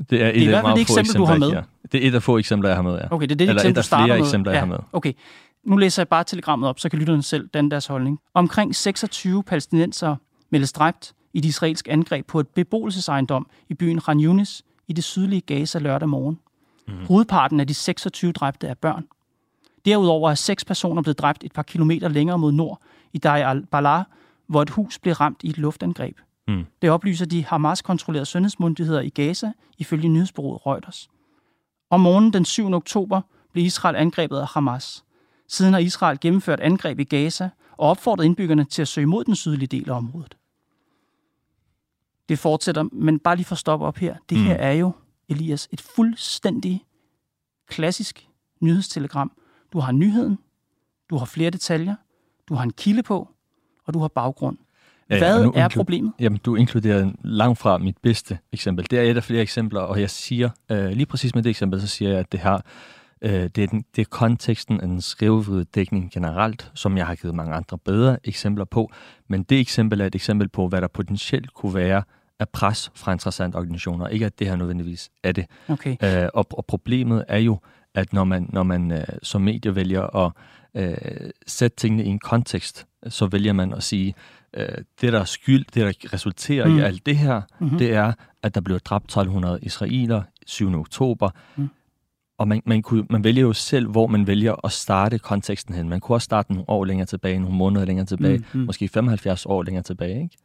Det 0.10 0.22
er, 0.24 0.28
et 0.28 0.36
det 0.36 0.42
er 0.42 0.46
i 0.46 0.50
hvert 0.50 0.64
fald 0.64 0.74
et 0.74 0.82
eksempel, 0.82 1.16
du 1.16 1.26
har 1.26 1.38
med. 1.38 1.50
Ja. 1.50 1.62
Det 1.92 2.04
er 2.04 2.08
et 2.08 2.16
af 2.16 2.24
få 2.24 2.38
eksempler, 2.38 2.70
jeg 2.70 2.78
har 2.78 2.84
med, 2.84 2.94
ja. 2.94 3.12
Okay, 3.12 3.28
det 3.28 3.32
er 3.32 3.36
det 3.36 3.50
Eller 3.50 3.54
eksempel, 3.54 3.80
et 3.80 3.92
af 3.92 4.06
flere 4.06 4.20
eksempler, 4.20 4.52
jeg 4.52 4.62
har 4.62 4.68
med. 4.68 4.78
Okay. 4.94 5.14
Nu 5.64 5.78
læser 5.78 6.02
jeg 6.02 6.08
bare 6.08 6.24
telegrammet 6.24 6.70
op, 6.70 6.80
så 6.80 6.90
kan 6.90 7.00
lytterne 7.00 7.24
selv 7.24 7.48
danne 7.48 7.72
deres 7.72 7.88
holdning. 7.88 8.20
Omkring 8.34 8.76
26 8.76 9.44
palæstinenser 9.44 10.16
meldes 10.50 10.72
dræbt 10.72 11.14
i 11.34 11.40
de 11.40 11.48
israelske 11.48 11.92
angreb 11.92 12.28
på 12.28 12.40
et 12.40 12.48
beboelsesejendom 12.48 13.48
i 13.70 13.74
byen 13.74 14.00
Khan 14.00 14.20
Yunis 14.20 14.64
i 14.88 14.94
det 14.94 15.04
sydlige 15.04 15.42
Gaza 15.42 15.80
lørdag 15.80 16.10
morgen. 16.10 16.40
Mm. 16.88 16.94
Hovedparten 17.08 17.60
af 17.60 17.68
de 17.68 17.74
26 17.74 18.32
dræbte 18.32 18.68
er 18.68 18.74
børn. 18.74 19.06
Derudover 19.86 20.30
er 20.30 20.36
seks 20.36 20.66
personer 20.66 21.02
blevet 21.02 21.20
dræbt 21.20 21.44
et 21.44 21.52
par 21.52 21.64
kilometer 21.64 22.08
længere 22.08 22.40
mod 22.40 22.52
nord 22.52 22.82
i 23.14 23.18
Dar 23.18 23.36
al-Balah, 23.36 24.04
hvor 24.48 24.62
et 24.62 24.70
hus 24.70 25.00
blev 25.00 25.14
ramt 25.14 25.44
i 25.44 25.50
et 25.50 25.58
luftangreb. 25.58 26.18
Mm. 26.48 26.66
Det 26.82 26.90
oplyser 26.90 27.26
de 27.26 27.46
Hamas-kontrollerede 27.46 28.26
sundhedsmyndigheder 28.26 29.02
i 29.02 29.10
Gaza, 29.10 29.52
ifølge 29.78 30.08
nyhedsbureauet 30.08 30.66
Reuters. 30.66 31.10
Om 31.90 32.00
morgenen 32.00 32.34
den 32.34 32.46
7. 32.46 32.74
oktober 32.74 33.22
blev 33.52 33.66
Israel 33.66 33.96
angrebet 33.96 34.38
af 34.38 34.48
Hamas. 34.48 35.04
Siden 35.48 35.74
har 35.74 35.80
Israel 35.80 36.20
gennemført 36.20 36.60
angreb 36.60 37.00
i 37.00 37.04
Gaza 37.04 37.50
og 37.72 37.90
opfordret 37.90 38.26
indbyggerne 38.26 38.66
til 38.66 38.82
at 38.82 38.88
søge 38.88 39.08
mod 39.08 39.24
den 39.26 39.36
sydlige 39.36 39.68
del 39.68 39.90
af 39.90 39.98
området. 39.98 40.38
Det 42.30 42.40
fortsætter, 42.40 42.84
men 42.92 43.20
bare 43.20 43.36
lige 43.36 43.46
for 43.46 43.56
at 43.56 43.60
stoppe 43.60 43.86
op 43.86 43.98
her. 43.98 44.16
Det 44.30 44.38
mm. 44.38 44.44
her 44.44 44.56
er 44.56 44.72
jo, 44.72 44.92
Elias, 45.30 45.68
et 45.72 45.82
fuldstændig 45.82 46.86
klassisk 47.68 48.30
nyhedstelegram, 48.60 49.32
du 49.74 49.80
har 49.80 49.92
nyheden, 49.92 50.38
du 51.10 51.18
har 51.18 51.26
flere 51.26 51.50
detaljer, 51.50 51.96
du 52.50 52.54
har 52.54 52.64
en 52.64 52.74
kilde 52.74 53.04
på, 53.04 53.30
og 53.86 53.94
du 53.94 54.00
har 54.00 54.08
baggrund. 54.08 54.58
Hvad 55.08 55.44
ja, 55.56 55.62
er 55.62 55.68
problemet? 55.68 56.14
Jamen, 56.20 56.40
du 56.46 56.56
inkluderer 56.56 57.12
langt 57.24 57.60
fra 57.60 57.78
mit 57.78 57.98
bedste 58.04 58.40
eksempel. 58.52 58.86
Det 58.92 59.00
er 59.00 59.04
et 59.04 59.18
af 59.18 59.24
flere 59.24 59.42
eksempler, 59.42 59.82
og 59.82 60.02
jeg 60.02 60.10
siger, 60.10 60.50
øh, 60.72 60.90
lige 60.90 61.06
præcis 61.06 61.36
med 61.36 61.44
det 61.44 61.50
eksempel, 61.50 61.82
så 61.82 61.88
siger 61.88 62.12
jeg, 62.12 62.20
at 62.20 62.32
det 62.32 62.40
her, 62.40 62.60
øh, 63.22 63.32
det, 63.32 63.58
er 63.58 63.68
den, 63.68 63.86
det 63.96 64.02
er 64.02 64.06
konteksten 64.10 64.82
af 64.82 64.88
den 64.88 65.02
skrivevide 65.02 65.64
dækning 65.64 66.12
generelt, 66.12 66.72
som 66.74 66.98
jeg 66.98 67.08
har 67.08 67.16
givet 67.16 67.36
mange 67.36 67.56
andre 67.56 67.78
bedre 67.78 68.18
eksempler 68.24 68.66
på. 68.66 68.92
Men 69.28 69.44
det 69.44 69.60
eksempel 69.60 70.02
er 70.02 70.06
et 70.06 70.16
eksempel 70.16 70.50
på, 70.50 70.68
hvad 70.68 70.82
der 70.82 70.88
potentielt 70.88 71.54
kunne 71.54 71.76
være 71.76 72.04
af 72.40 72.50
pres 72.50 72.92
fra 72.96 73.12
interessante 73.12 73.56
organisationer. 73.56 74.08
Ikke 74.08 74.26
at 74.26 74.40
det 74.40 74.48
her 74.48 74.56
nødvendigvis 74.56 75.10
er 75.24 75.32
det. 75.32 75.46
Okay. 75.68 75.96
Øh, 76.04 76.30
og, 76.34 76.46
og 76.52 76.66
problemet 76.66 77.26
er 77.28 77.38
jo, 77.38 77.60
at 77.96 78.14
når 78.14 78.24
man, 78.24 78.50
når 78.54 78.64
man 78.64 78.92
øh, 78.92 79.04
som 79.24 79.42
medie 79.42 79.76
vælger 79.76 80.16
at 80.26 80.32
øh, 80.76 81.30
sætte 81.48 81.78
tingene 81.78 82.04
i 82.04 82.08
en 82.08 82.20
kontekst, 82.20 82.88
så 83.08 83.28
vælger 83.28 83.54
man 83.54 83.74
at 83.74 83.84
sige, 83.84 84.16
øh, 84.54 84.68
det 85.02 85.14
der 85.14 85.20
er 85.20 85.26
skyld, 85.26 85.66
det 85.74 85.76
der 85.76 86.14
resulterer 86.14 86.68
mm. 86.68 86.78
i 86.78 86.82
alt 86.82 87.06
det 87.06 87.18
her, 87.18 87.42
mm-hmm. 87.60 87.78
det 87.78 87.94
er, 87.94 88.14
at 88.44 88.56
der 88.56 88.62
blev 88.62 88.80
dræbt 88.80 89.06
1200 89.06 89.60
israeler 89.62 90.22
7. 90.46 90.80
oktober. 90.80 91.30
Mm. 91.56 91.70
Og 92.38 92.48
man, 92.48 92.62
man, 92.66 92.82
kunne, 92.82 93.06
man 93.10 93.24
vælger 93.24 93.42
jo 93.42 93.54
selv, 93.54 93.88
hvor 93.88 94.08
man 94.08 94.28
vælger 94.28 94.66
at 94.66 94.72
starte 94.72 95.20
konteksten 95.20 95.76
hen. 95.76 95.90
Man 95.90 96.00
kunne 96.00 96.16
også 96.16 96.26
starte 96.26 96.52
nogle 96.52 96.70
år 96.70 96.86
længere 96.86 97.06
tilbage, 97.06 97.40
nogle 97.40 97.58
måneder 97.58 97.86
længere 97.86 98.06
tilbage, 98.06 98.38
mm, 98.38 98.46
mm. 98.54 98.66
måske 98.66 98.88
75 98.88 99.46
år 99.46 99.64
længere 99.64 99.84
tilbage, 99.84 100.22
ikke? 100.24 100.38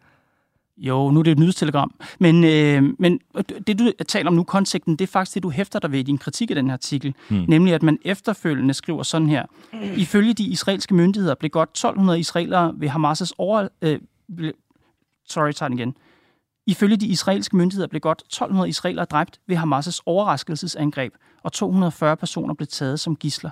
Jo, 0.76 1.10
nu 1.10 1.18
er 1.18 1.22
det 1.22 1.30
et 1.30 1.38
nyhedstelegram. 1.38 1.94
Men, 2.18 2.44
øh, 2.44 2.82
men 2.98 3.20
det, 3.66 3.78
du 3.78 3.92
taler 4.08 4.30
om 4.30 4.34
nu, 4.34 4.42
konteksten, 4.42 4.96
det 4.96 5.00
er 5.00 5.12
faktisk 5.12 5.34
det, 5.34 5.42
du 5.42 5.50
hæfter 5.50 5.78
dig 5.78 5.92
ved 5.92 5.98
i 5.98 6.02
din 6.02 6.18
kritik 6.18 6.50
af 6.50 6.54
den 6.54 6.66
her 6.66 6.72
artikel. 6.72 7.14
Mm. 7.30 7.44
Nemlig, 7.48 7.74
at 7.74 7.82
man 7.82 7.98
efterfølgende 8.04 8.74
skriver 8.74 9.02
sådan 9.02 9.28
her. 9.28 9.44
Ifølge 9.96 10.34
de 10.34 10.44
israelske 10.44 10.94
myndigheder 10.94 11.34
blev 11.34 11.50
godt 11.50 11.68
1200 11.68 12.20
israelere 12.20 12.74
ved 12.76 12.88
Hamas' 12.88 13.32
over... 13.38 13.68
Øh, 13.82 14.00
sorry, 15.28 15.52
tager 15.52 15.68
den 15.68 15.78
igen. 15.78 15.96
Ifølge 16.66 16.96
de 16.96 17.06
israelske 17.06 17.56
myndigheder 17.56 17.88
blev 17.88 18.00
godt 18.00 18.18
1200 18.18 18.68
israelere 18.68 19.04
dræbt 19.04 19.40
ved 19.46 19.56
Hamas' 19.56 20.00
overraskelsesangreb, 20.06 21.12
og 21.42 21.52
240 21.52 22.16
personer 22.16 22.54
blev 22.54 22.66
taget 22.66 23.00
som 23.00 23.16
gisler. 23.16 23.50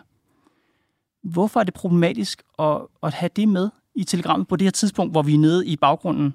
Hvorfor 1.23 1.61
er 1.61 1.65
det 1.65 1.75
problematisk 1.75 2.43
at, 2.59 2.79
at 3.03 3.15
have 3.15 3.31
det 3.37 3.49
med 3.49 3.71
i 3.95 4.05
telegrammet 4.05 4.49
på 4.49 4.57
det 4.57 4.65
her 4.65 4.71
tidspunkt, 4.71 5.13
hvor 5.13 5.23
vi 5.23 5.35
er 5.35 5.39
nede 5.39 5.67
i 5.67 5.77
baggrunden 5.77 6.35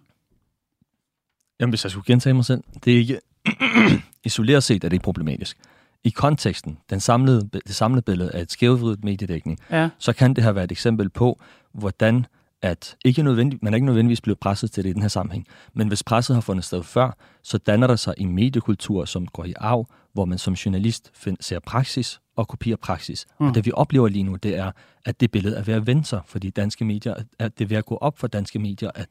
Jamen, 1.60 1.72
hvis 1.72 1.84
jeg 1.84 1.92
skulle 1.92 2.06
gentage 2.06 2.34
mig 2.34 2.46
selv, 2.46 2.64
det 2.86 2.94
er 2.94 2.98
ikke... 2.98 3.20
Isoleret 4.26 4.64
set 4.64 4.84
er 4.84 4.90
det 4.90 4.94
ikke 4.94 5.04
problematisk. 5.04 5.58
I 6.04 6.10
konteksten, 6.10 6.78
den 6.90 7.00
samlede, 7.00 7.50
det 7.54 7.76
samlede 7.76 8.02
billede 8.02 8.32
af 8.32 8.42
et 8.42 8.52
skævvridet 8.52 9.04
mediedækning, 9.04 9.60
Ja. 9.72 9.90
så 10.00 10.14
kan 10.14 10.34
det 10.34 10.44
her 10.44 10.52
være 10.52 10.64
et 10.64 10.72
eksempel 10.72 11.10
på, 11.10 11.40
hvordan 11.74 12.26
at 12.62 12.96
ikke 13.06 13.24
nødvendigt, 13.24 13.64
man 13.64 13.74
er 13.74 13.76
ikke 13.76 13.86
nødvendigvis 13.86 14.22
blevet 14.22 14.40
presset 14.40 14.72
til 14.72 14.84
det 14.84 14.90
i 14.90 14.94
den 14.94 15.02
her 15.02 15.10
sammenhæng, 15.10 15.46
men 15.74 15.88
hvis 15.88 16.04
presset 16.04 16.36
har 16.36 16.42
fundet 16.42 16.66
sted 16.66 16.84
før, 16.84 17.18
så 17.44 17.58
danner 17.58 17.88
der 17.88 17.96
sig 17.96 18.14
en 18.18 18.36
mediekultur, 18.36 19.06
som 19.06 19.28
går 19.28 19.46
i 19.46 19.54
arv, 19.58 19.88
hvor 20.14 20.26
man 20.26 20.38
som 20.38 20.54
journalist 20.54 21.12
find, 21.14 21.38
ser 21.40 21.60
praksis 21.60 22.20
og 22.36 22.48
kopierer 22.48 22.78
praksis. 22.78 23.26
Mm. 23.40 23.48
Og 23.48 23.56
det 23.56 23.66
vi 23.66 23.72
oplever 23.74 24.08
lige 24.08 24.24
nu, 24.24 24.36
det 24.36 24.58
er, 24.58 24.72
at 25.06 25.20
det 25.20 25.32
billede 25.32 25.56
er 25.56 25.62
ved 25.62 25.74
at 25.74 25.88
vende 25.88 26.06
sig, 26.06 26.22
fordi 26.26 26.50
danske 26.50 26.86
medier, 26.86 27.14
at 27.40 27.58
det 27.60 27.66
er 27.66 27.70
ved 27.70 27.78
at 27.78 27.86
gå 27.86 27.98
op 27.98 28.20
for 28.20 28.28
danske 28.28 28.60
medier, 28.60 28.92
at 28.96 29.08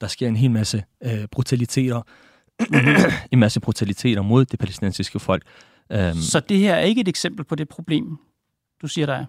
der 0.00 0.06
sker 0.06 0.28
en 0.28 0.36
hel 0.36 0.50
masse 0.50 0.84
øh, 1.04 1.26
brutaliteter, 1.30 2.02
en 3.32 3.38
masse 3.38 3.60
brutaliteter 3.60 4.22
mod 4.22 4.44
det 4.44 4.58
palæstinensiske 4.58 5.18
folk. 5.18 5.42
Øhm, 5.92 6.14
Så 6.16 6.40
det 6.40 6.58
her 6.58 6.74
er 6.74 6.80
ikke 6.80 7.00
et 7.00 7.08
eksempel 7.08 7.44
på 7.44 7.54
det 7.54 7.68
problem, 7.68 8.16
du 8.82 8.86
siger, 8.88 9.06
der 9.06 9.14
er? 9.14 9.24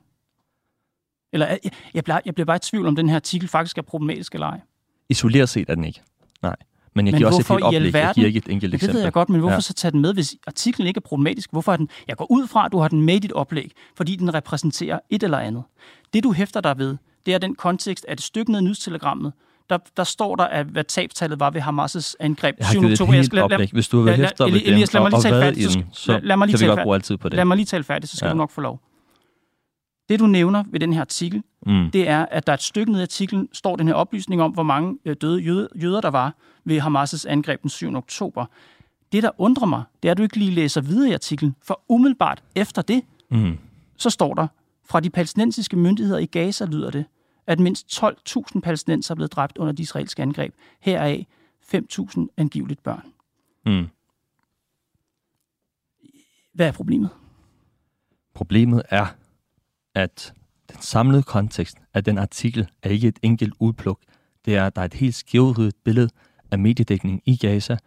Eller 1.34 1.46
er- 1.46 1.58
jeg, 1.64 1.72
jeg, 1.94 2.04
bliver, 2.04 2.20
jeg 2.26 2.36
bliver 2.36 2.46
bare 2.46 2.56
i 2.56 2.60
tvivl, 2.60 2.88
om 2.88 2.96
den 2.96 3.10
her 3.10 3.16
artikel 3.16 3.48
faktisk 3.50 3.78
er 3.78 3.82
problematisk 3.82 4.34
eller 4.34 4.48
ej. 4.48 4.60
Isoleret 5.10 5.50
set 5.50 5.70
er 5.70 5.76
den 5.76 5.84
ikke. 5.84 6.02
Nej. 6.42 6.56
Men 6.96 7.08
jeg 7.08 7.12
Men 7.14 7.20
giver 7.20 7.28
også 7.28 7.40
et 7.42 7.48
helt 7.48 7.60
i 7.60 7.64
oplæg. 7.64 7.80
Jeg 7.82 7.86
alverden? 7.86 8.14
giver 8.16 8.28
ikke 8.28 8.38
et 8.38 8.48
enkelt 8.48 8.62
Men 8.64 8.72
det 8.72 8.76
eksempel. 8.76 8.96
ved 8.96 9.04
jeg 9.04 9.14
godt, 9.14 9.30
men 9.30 9.40
hvorfor 9.40 9.54
ja. 9.54 9.60
så 9.62 9.74
tage 9.74 9.92
den 9.92 10.02
med, 10.02 10.14
hvis 10.14 10.36
artiklen 10.48 10.88
ikke 10.88 10.98
er 10.98 11.02
problematisk? 11.02 11.52
Hvorfor 11.52 11.72
er 11.74 11.78
den? 11.78 11.90
Jeg 12.08 12.18
går 12.18 12.32
ud 12.32 12.48
fra, 12.48 12.66
at 12.66 12.72
du 12.72 12.78
har 12.80 12.88
den 12.88 13.02
med 13.02 13.16
i 13.16 13.20
dit 13.20 13.32
oplæg, 13.32 13.72
fordi 13.96 14.16
den 14.16 14.34
repræsenterer 14.34 15.00
et 15.10 15.24
eller 15.24 15.38
andet. 15.40 15.64
Det, 16.14 16.24
du 16.24 16.32
hæfter 16.32 16.62
dig 16.62 16.78
ved, 16.78 16.98
det 17.26 17.34
er 17.34 17.38
den 17.38 17.56
kontekst, 17.56 18.06
at 18.08 18.20
et 18.20 18.24
stykke 18.24 18.52
ned 18.52 18.60
i 18.60 18.64
nyhedstelegrammet, 18.64 19.34
der, 19.70 19.78
der 19.98 20.04
står 20.04 20.36
der, 20.36 20.44
at 20.44 20.66
hvad 20.66 20.84
tabstallet 20.84 21.40
var 21.40 21.50
ved 21.50 21.62
Hamas' 21.62 22.14
angreb. 22.20 22.56
Jeg 22.60 22.68
har 22.68 22.74
7. 22.74 22.80
givet 22.80 22.92
et 22.94 23.02
oktober. 23.02 23.14
Jeg 23.14 23.22
helt 23.22 23.40
oplæg. 23.40 23.70
Hvis 23.74 23.88
du 23.88 23.98
vil 24.02 24.06
lad- 24.12 24.18
hæfte 24.18 24.44
ved 24.44 24.62
Elias, 24.66 24.94
lad 24.94 25.02
mig 25.02 25.12
lige 25.12 25.22
tale 25.22 25.42
færdigt, 25.42 25.72
så 25.72 25.84
så 25.92 26.20
lad- 26.24 26.38
mig 26.38 26.48
lige 26.48 26.54
kan 26.54 26.60
vi 26.60 26.60
tale 26.60 26.68
godt 26.70 26.78
færdigt. 26.78 26.84
bruge 26.84 26.96
altid 26.96 27.18
på 27.18 27.30
det. 27.30 27.36
Lad 27.36 27.46
mig 27.46 27.58
lige 27.58 27.66
tale 27.66 27.84
færdigt, 27.84 28.12
så 28.12 28.18
skal 28.18 28.28
ja. 28.28 28.32
du 28.34 28.38
nok 28.38 28.52
få 28.52 28.62
lov. 28.62 28.80
Det, 30.10 30.20
du 30.20 30.28
nævner 30.28 30.64
ved 30.72 30.80
den 30.80 30.94
her 30.94 31.02
artikel, 31.02 31.44
Mm. 31.68 31.92
det 31.92 32.10
er, 32.10 32.26
at 32.32 32.48
der 32.48 32.54
er 32.54 32.58
et 32.58 32.64
stykke 32.64 32.92
ned 32.92 33.00
i 33.00 33.02
artiklen, 33.04 33.48
står 33.54 33.76
den 33.76 33.88
her 33.88 33.94
oplysning 33.96 34.42
om, 34.42 34.52
hvor 34.52 34.64
mange 34.64 34.98
øh, 35.06 35.16
døde 35.22 35.42
jøder, 35.42 35.68
jøder 35.76 36.02
der 36.02 36.10
var 36.10 36.34
ved 36.66 36.80
Hamas' 36.82 37.26
angreb 37.30 37.62
den 37.62 37.70
7. 37.70 37.96
oktober. 37.96 38.46
Det, 39.12 39.24
der 39.24 39.30
undrer 39.38 39.66
mig, 39.68 39.84
det 40.04 40.10
er, 40.10 40.12
at 40.12 40.18
du 40.18 40.24
ikke 40.24 40.38
lige 40.38 40.52
læser 40.52 40.82
videre 40.82 41.10
i 41.10 41.14
artiklen, 41.14 41.56
for 41.64 41.82
umiddelbart 41.90 42.44
efter 42.56 42.82
det, 42.82 43.02
Mm. 43.32 43.58
så 43.98 44.10
står 44.10 44.34
der, 44.34 44.48
fra 44.90 45.00
de 45.00 45.10
palæstinensiske 45.10 45.76
myndigheder 45.78 46.20
i 46.20 46.26
Gaza 46.26 46.66
lyder 46.66 46.92
det, 46.92 47.06
at 47.48 47.60
mindst 47.60 48.04
12.000 48.04 48.60
palæstinenser 48.60 49.14
er 49.14 49.16
blevet 49.16 49.32
dræbt 49.32 49.58
under 49.58 49.74
de 49.74 49.82
israelske 49.82 50.22
angreb. 50.22 50.54
Heraf 50.80 51.26
5.000 51.76 52.28
angiveligt 52.38 52.84
børn. 52.84 53.14
Mm. 53.66 53.88
Hvad 56.54 56.68
er 56.68 56.72
problemet? 56.72 57.10
Problemet 58.34 58.84
er, 58.90 59.06
at 59.96 60.34
den 60.72 60.82
samlede 60.82 61.24
kontekst 61.24 61.78
af 61.94 62.04
den 62.04 62.18
artikel 62.18 62.68
er 62.84 62.90
ikke 62.90 63.08
et 63.08 63.20
enkelt 63.22 63.54
udpluk. 63.60 64.00
Det 64.46 64.56
er, 64.56 64.68
at 64.68 64.76
der 64.76 64.82
er 64.82 64.86
et 64.86 64.94
helt 64.94 65.16
skævhridet 65.16 65.76
billede 65.84 66.10
af 66.52 66.60
mediedækning 66.60 67.22
i 67.26 67.38
Gaza, 67.38 67.78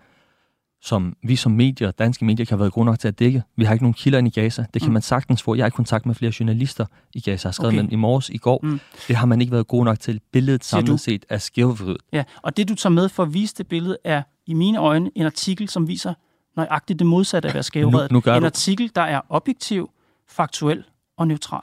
som 0.83 1.17
vi 1.23 1.37
som 1.37 1.53
medier, 1.53 1.91
danske 1.91 2.25
medier, 2.25 2.47
kan 2.47 2.55
have 2.55 2.61
været 2.61 2.73
gode 2.73 2.87
nok 2.87 2.99
til 2.99 3.09
at 3.09 3.19
dække. 3.19 3.43
Vi 3.57 3.65
har 3.65 3.73
ikke 3.73 3.85
nogen 3.85 3.95
kilder 3.95 4.19
ind 4.19 4.29
i 4.29 4.31
Gaza. 4.31 4.65
Det 4.75 4.83
kan 4.83 4.89
Mm. 4.89 4.93
man 4.93 5.03
sagtens 5.03 5.43
få. 5.43 5.55
Jeg 5.55 5.63
er 5.63 5.67
i 5.67 5.71
kontakt 5.71 6.07
med 6.07 6.15
flere 6.15 6.33
journalister 6.41 6.87
i 7.15 7.21
Gaza. 7.21 7.47
Jeg 7.47 7.49
har 7.49 7.53
skrevet 7.53 7.75
Okay. 7.75 7.83
med 7.83 7.93
i 7.93 7.97
morges, 7.97 8.29
i 8.31 8.37
går. 8.37 8.61
Mm. 8.63 8.81
Det 9.09 9.17
har 9.17 9.27
man 9.27 9.41
ikke 9.41 9.53
været 9.53 9.67
gode 9.67 9.85
nok 9.85 10.01
til. 10.01 10.21
Billedet 10.33 10.65
samlet 10.65 11.01
set 11.01 11.25
er 11.29 11.39
skævhridet. 11.39 11.97
Ja, 12.13 12.25
og 12.43 12.57
det 12.57 12.69
du 12.69 12.75
tager 12.75 12.93
med 12.93 13.09
for 13.09 13.23
at 13.23 13.35
vise 13.35 13.55
det 13.59 13.67
billede 13.67 13.97
er 14.05 14.23
i 14.47 14.55
mine 14.55 14.79
øjne 14.79 15.11
en 15.15 15.27
artikel, 15.27 15.69
som 15.69 15.89
viser 15.89 16.15
nøjagtigt 16.57 16.99
det 16.99 17.07
modsatte 17.07 17.47
af 17.47 17.51
at 17.51 17.55
være 17.55 17.63
skævredet. 17.63 18.11
Nu- 18.13 18.23
nu 18.27 18.35
en 18.35 18.41
du- 18.43 18.47
artikel, 18.47 18.91
der 18.95 19.03
er 19.03 19.21
objektiv, 19.29 19.91
faktuel 20.29 20.85
og 21.17 21.29
neutral. 21.29 21.63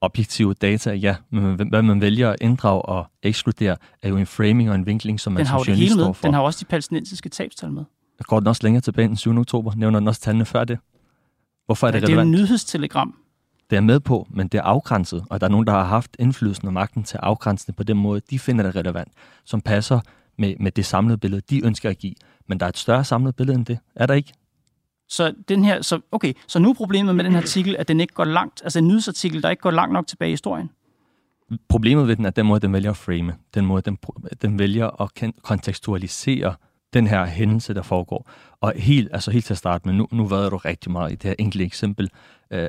Objektive 0.00 0.54
data, 0.54 0.92
ja, 0.92 1.16
men 1.30 1.68
hvad 1.68 1.82
man 1.82 2.00
vælger 2.00 2.30
at 2.30 2.36
inddrage 2.40 2.82
og 2.82 3.06
ekskludere, 3.22 3.76
er 4.02 4.08
jo 4.08 4.16
en 4.16 4.26
framing 4.26 4.68
og 4.70 4.74
en 4.74 4.86
vinkling, 4.86 5.20
som 5.20 5.32
man 5.32 5.38
Den 5.38 5.46
har 5.46 5.58
som 5.58 5.66
journalist 5.72 5.94
står 5.94 6.12
for. 6.12 6.26
Den 6.28 6.34
har 6.34 6.40
også 6.40 6.58
de 6.60 6.64
palæstinensiske 6.64 7.28
tabstal 7.28 7.70
med. 7.72 7.84
Går 8.22 8.40
den 8.40 8.46
også 8.46 8.60
længere 8.62 8.80
tilbage 8.80 9.04
end 9.04 9.10
den 9.10 9.16
7. 9.16 9.38
oktober? 9.38 9.72
Nævner 9.76 9.98
den 9.98 10.08
også 10.08 10.20
tallene 10.20 10.44
før 10.44 10.64
det? 10.64 10.78
Hvorfor 11.66 11.86
er 11.86 11.90
det, 11.90 12.02
det 12.02 12.08
er 12.08 12.12
jo 12.12 12.20
relevant? 12.20 12.34
en 12.34 12.42
nyhedstelegram. 12.42 13.14
Det 13.70 13.76
er 13.76 13.80
med 13.80 14.00
på, 14.00 14.26
men 14.30 14.48
det 14.48 14.58
er 14.58 14.62
afgrænset, 14.62 15.24
og 15.30 15.40
der 15.40 15.46
er 15.46 15.50
nogen, 15.50 15.66
der 15.66 15.72
har 15.72 15.84
haft 15.84 16.16
indflydelsen 16.18 16.66
og 16.66 16.74
magten 16.74 17.04
til 17.04 17.16
at 17.16 17.24
afgrænse 17.24 17.66
det 17.66 17.76
på 17.76 17.82
den 17.82 17.96
måde, 17.96 18.20
de 18.30 18.38
finder 18.38 18.64
det 18.64 18.76
relevant, 18.76 19.12
som 19.44 19.60
passer 19.60 20.00
med, 20.38 20.54
med 20.60 20.72
det 20.72 20.86
samlede 20.86 21.18
billede, 21.18 21.42
de 21.50 21.64
ønsker 21.66 21.90
at 21.90 21.98
give. 21.98 22.14
Men 22.46 22.60
der 22.60 22.66
er 22.66 22.68
et 22.68 22.78
større 22.78 23.04
samlet 23.04 23.36
billede 23.36 23.56
end 23.56 23.66
det. 23.66 23.78
Er 23.94 24.06
der 24.06 24.14
ikke? 24.14 24.32
Så, 25.08 25.34
den 25.48 25.64
her, 25.64 25.82
så, 25.82 26.00
okay, 26.12 26.32
så 26.46 26.58
nu 26.58 26.70
er 26.70 26.74
problemet 26.74 27.16
med 27.16 27.24
den 27.24 27.32
her 27.32 27.40
artikel, 27.40 27.76
at 27.78 27.88
den 27.88 28.00
ikke 28.00 28.14
går 28.14 28.24
langt, 28.24 28.60
altså 28.64 28.78
en 28.78 28.88
nyhedsartikel, 28.88 29.42
der 29.42 29.50
ikke 29.50 29.60
går 29.60 29.70
langt 29.70 29.92
nok 29.92 30.06
tilbage 30.06 30.28
i 30.28 30.32
historien. 30.32 30.70
Problemet 31.68 32.08
ved 32.08 32.16
den 32.16 32.24
er 32.24 32.30
den 32.30 32.46
måde, 32.46 32.60
den 32.60 32.72
vælger 32.72 32.90
at 32.90 32.96
frame, 32.96 33.34
den 33.54 33.66
måde, 33.66 33.82
den, 33.82 33.98
den 34.42 34.58
vælger 34.58 35.02
at 35.02 35.10
kon- 35.20 35.40
kontekstualisere 35.42 36.54
den 36.94 37.06
her 37.06 37.26
hændelse, 37.26 37.74
der 37.74 37.82
foregår. 37.82 38.30
Og 38.60 38.72
helt, 38.76 39.08
altså 39.12 39.30
helt 39.30 39.44
til 39.44 39.54
at 39.54 39.58
starte 39.58 39.88
med, 39.88 39.94
nu, 39.94 40.08
nu 40.12 40.28
var 40.28 40.50
du 40.50 40.56
rigtig 40.56 40.92
meget 40.92 41.12
i 41.12 41.14
det 41.14 41.22
her 41.22 41.34
enkelte 41.38 41.64
eksempel, 41.64 42.10
øh, 42.50 42.68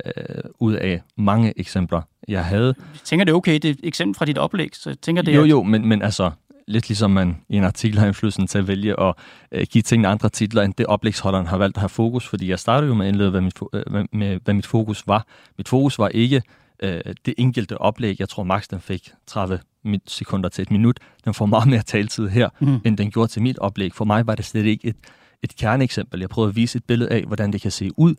ud 0.60 0.74
af 0.74 1.02
mange 1.18 1.60
eksempler, 1.60 2.02
jeg 2.28 2.46
havde. 2.46 2.76
Jeg 2.78 3.02
tænker, 3.04 3.26
det 3.26 3.32
er 3.32 3.36
okay, 3.36 3.54
det 3.54 3.66
er 3.66 3.70
et 3.70 3.80
eksempel 3.84 4.16
fra 4.16 4.26
dit 4.26 4.38
oplæg, 4.38 4.70
så 4.74 4.90
jeg 4.90 4.98
tænker, 5.02 5.22
det 5.22 5.36
Jo, 5.36 5.44
jo, 5.44 5.64
men, 5.64 5.88
men 5.88 6.02
altså, 6.02 6.32
lidt 6.68 6.90
ligesom 6.90 7.12
man 7.12 7.38
i 7.50 7.58
en 7.58 7.64
artikel 7.64 8.00
har 8.00 8.06
indflydelsen 8.08 8.48
til 8.48 8.58
at 8.58 8.68
vælge 8.68 9.00
at 9.00 9.14
øh, 9.52 9.66
give 9.72 9.82
tingene 9.82 10.08
andre 10.08 10.30
titler, 10.30 10.62
end 10.62 10.74
det 10.74 10.86
oplægsholderen 10.86 11.48
har 11.48 11.58
valgt 11.58 11.78
at 11.78 11.82
have 11.82 11.90
fokus, 11.90 12.28
fordi 12.28 12.50
jeg 12.50 12.60
startede 12.60 12.88
jo 12.88 12.96
med 12.96 13.06
at 13.06 13.10
indlede, 13.10 13.30
hvad 13.30 13.42
mit, 13.42 13.60
fo- 13.60 13.70
øh, 13.74 14.06
med, 14.12 14.40
hvad 14.44 14.54
mit 14.54 14.66
fokus 14.68 15.08
var. 15.08 15.26
Mit 15.58 15.70
fokus 15.70 16.00
var 16.00 16.08
ikke 16.08 16.42
øh, 16.84 17.02
det 17.26 17.34
enkelte 17.38 17.78
oplæg. 17.82 18.20
Jeg 18.20 18.30
tror, 18.30 18.44
Max 18.44 18.68
den 18.68 18.80
fik 18.82 19.12
30 19.28 19.60
min- 19.84 20.02
sekunder 20.08 20.50
til 20.50 20.62
et 20.62 20.72
minut. 20.72 21.00
Den 21.26 21.34
får 21.34 21.46
meget 21.46 21.68
mere 21.68 21.82
taletid 21.82 22.28
her, 22.30 22.50
mm. 22.60 22.80
end 22.86 22.98
den 22.98 23.12
gjorde 23.12 23.32
til 23.32 23.42
mit 23.42 23.60
oplæg. 23.60 23.94
For 23.94 24.06
mig 24.06 24.28
var 24.28 24.36
det 24.36 24.46
slet 24.46 24.66
ikke 24.66 24.88
et, 24.88 24.96
et 25.44 25.56
kerneeksempel. 25.56 26.20
Jeg 26.20 26.30
prøvede 26.30 26.50
at 26.50 26.56
vise 26.56 26.78
et 26.78 26.84
billede 26.84 27.10
af, 27.12 27.24
hvordan 27.24 27.54
det 27.54 27.62
kan 27.62 27.72
se 27.72 27.90
ud, 27.98 28.16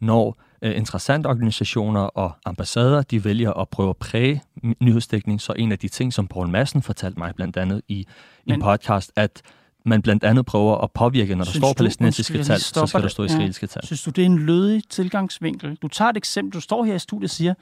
når 0.00 0.40
øh, 0.62 0.76
interessante 0.76 1.26
organisationer 1.26 2.00
og 2.00 2.32
ambassader, 2.44 3.02
de 3.02 3.24
vælger 3.24 3.52
at 3.52 3.68
prøve 3.68 3.90
at 3.90 3.96
præge 3.96 4.42
ny- 4.62 4.74
nyhedsdækning. 4.80 5.40
Så 5.40 5.52
en 5.52 5.72
af 5.72 5.78
de 5.78 5.88
ting, 5.88 6.12
som 6.12 6.26
Poul 6.26 6.48
Madsen 6.48 6.82
fortalte 6.82 7.18
mig 7.18 7.32
blandt 7.36 7.56
andet 7.56 7.82
i, 7.88 8.06
Men- 8.46 8.54
en 8.54 8.60
podcast, 8.62 9.12
at 9.16 9.42
man 9.86 10.02
blandt 10.02 10.24
andet 10.24 10.46
prøver 10.46 10.76
at 10.78 10.90
påvirke, 10.92 11.34
når 11.34 11.44
der 11.44 11.50
Synes 11.50 11.64
står 11.64 11.72
palæstinensiske 11.76 12.42
tal, 12.44 12.60
så 12.60 12.86
skal 12.86 13.02
der 13.02 13.08
stå 13.08 13.22
Ja. 13.22 13.26
israelske 13.26 13.66
tal. 13.66 13.86
Synes 13.86 14.02
du, 14.02 14.10
det 14.10 14.22
er 14.22 14.26
en 14.26 14.38
lødig 14.38 14.82
tilgangsvinkel? 14.90 15.76
Du 15.82 15.88
tager 15.88 16.08
et 16.08 16.16
eksempel, 16.16 16.52
du 16.54 16.60
står 16.60 16.84
her 16.84 16.94
i 16.94 16.98
studiet 16.98 17.24
og 17.24 17.30
siger, 17.30 17.54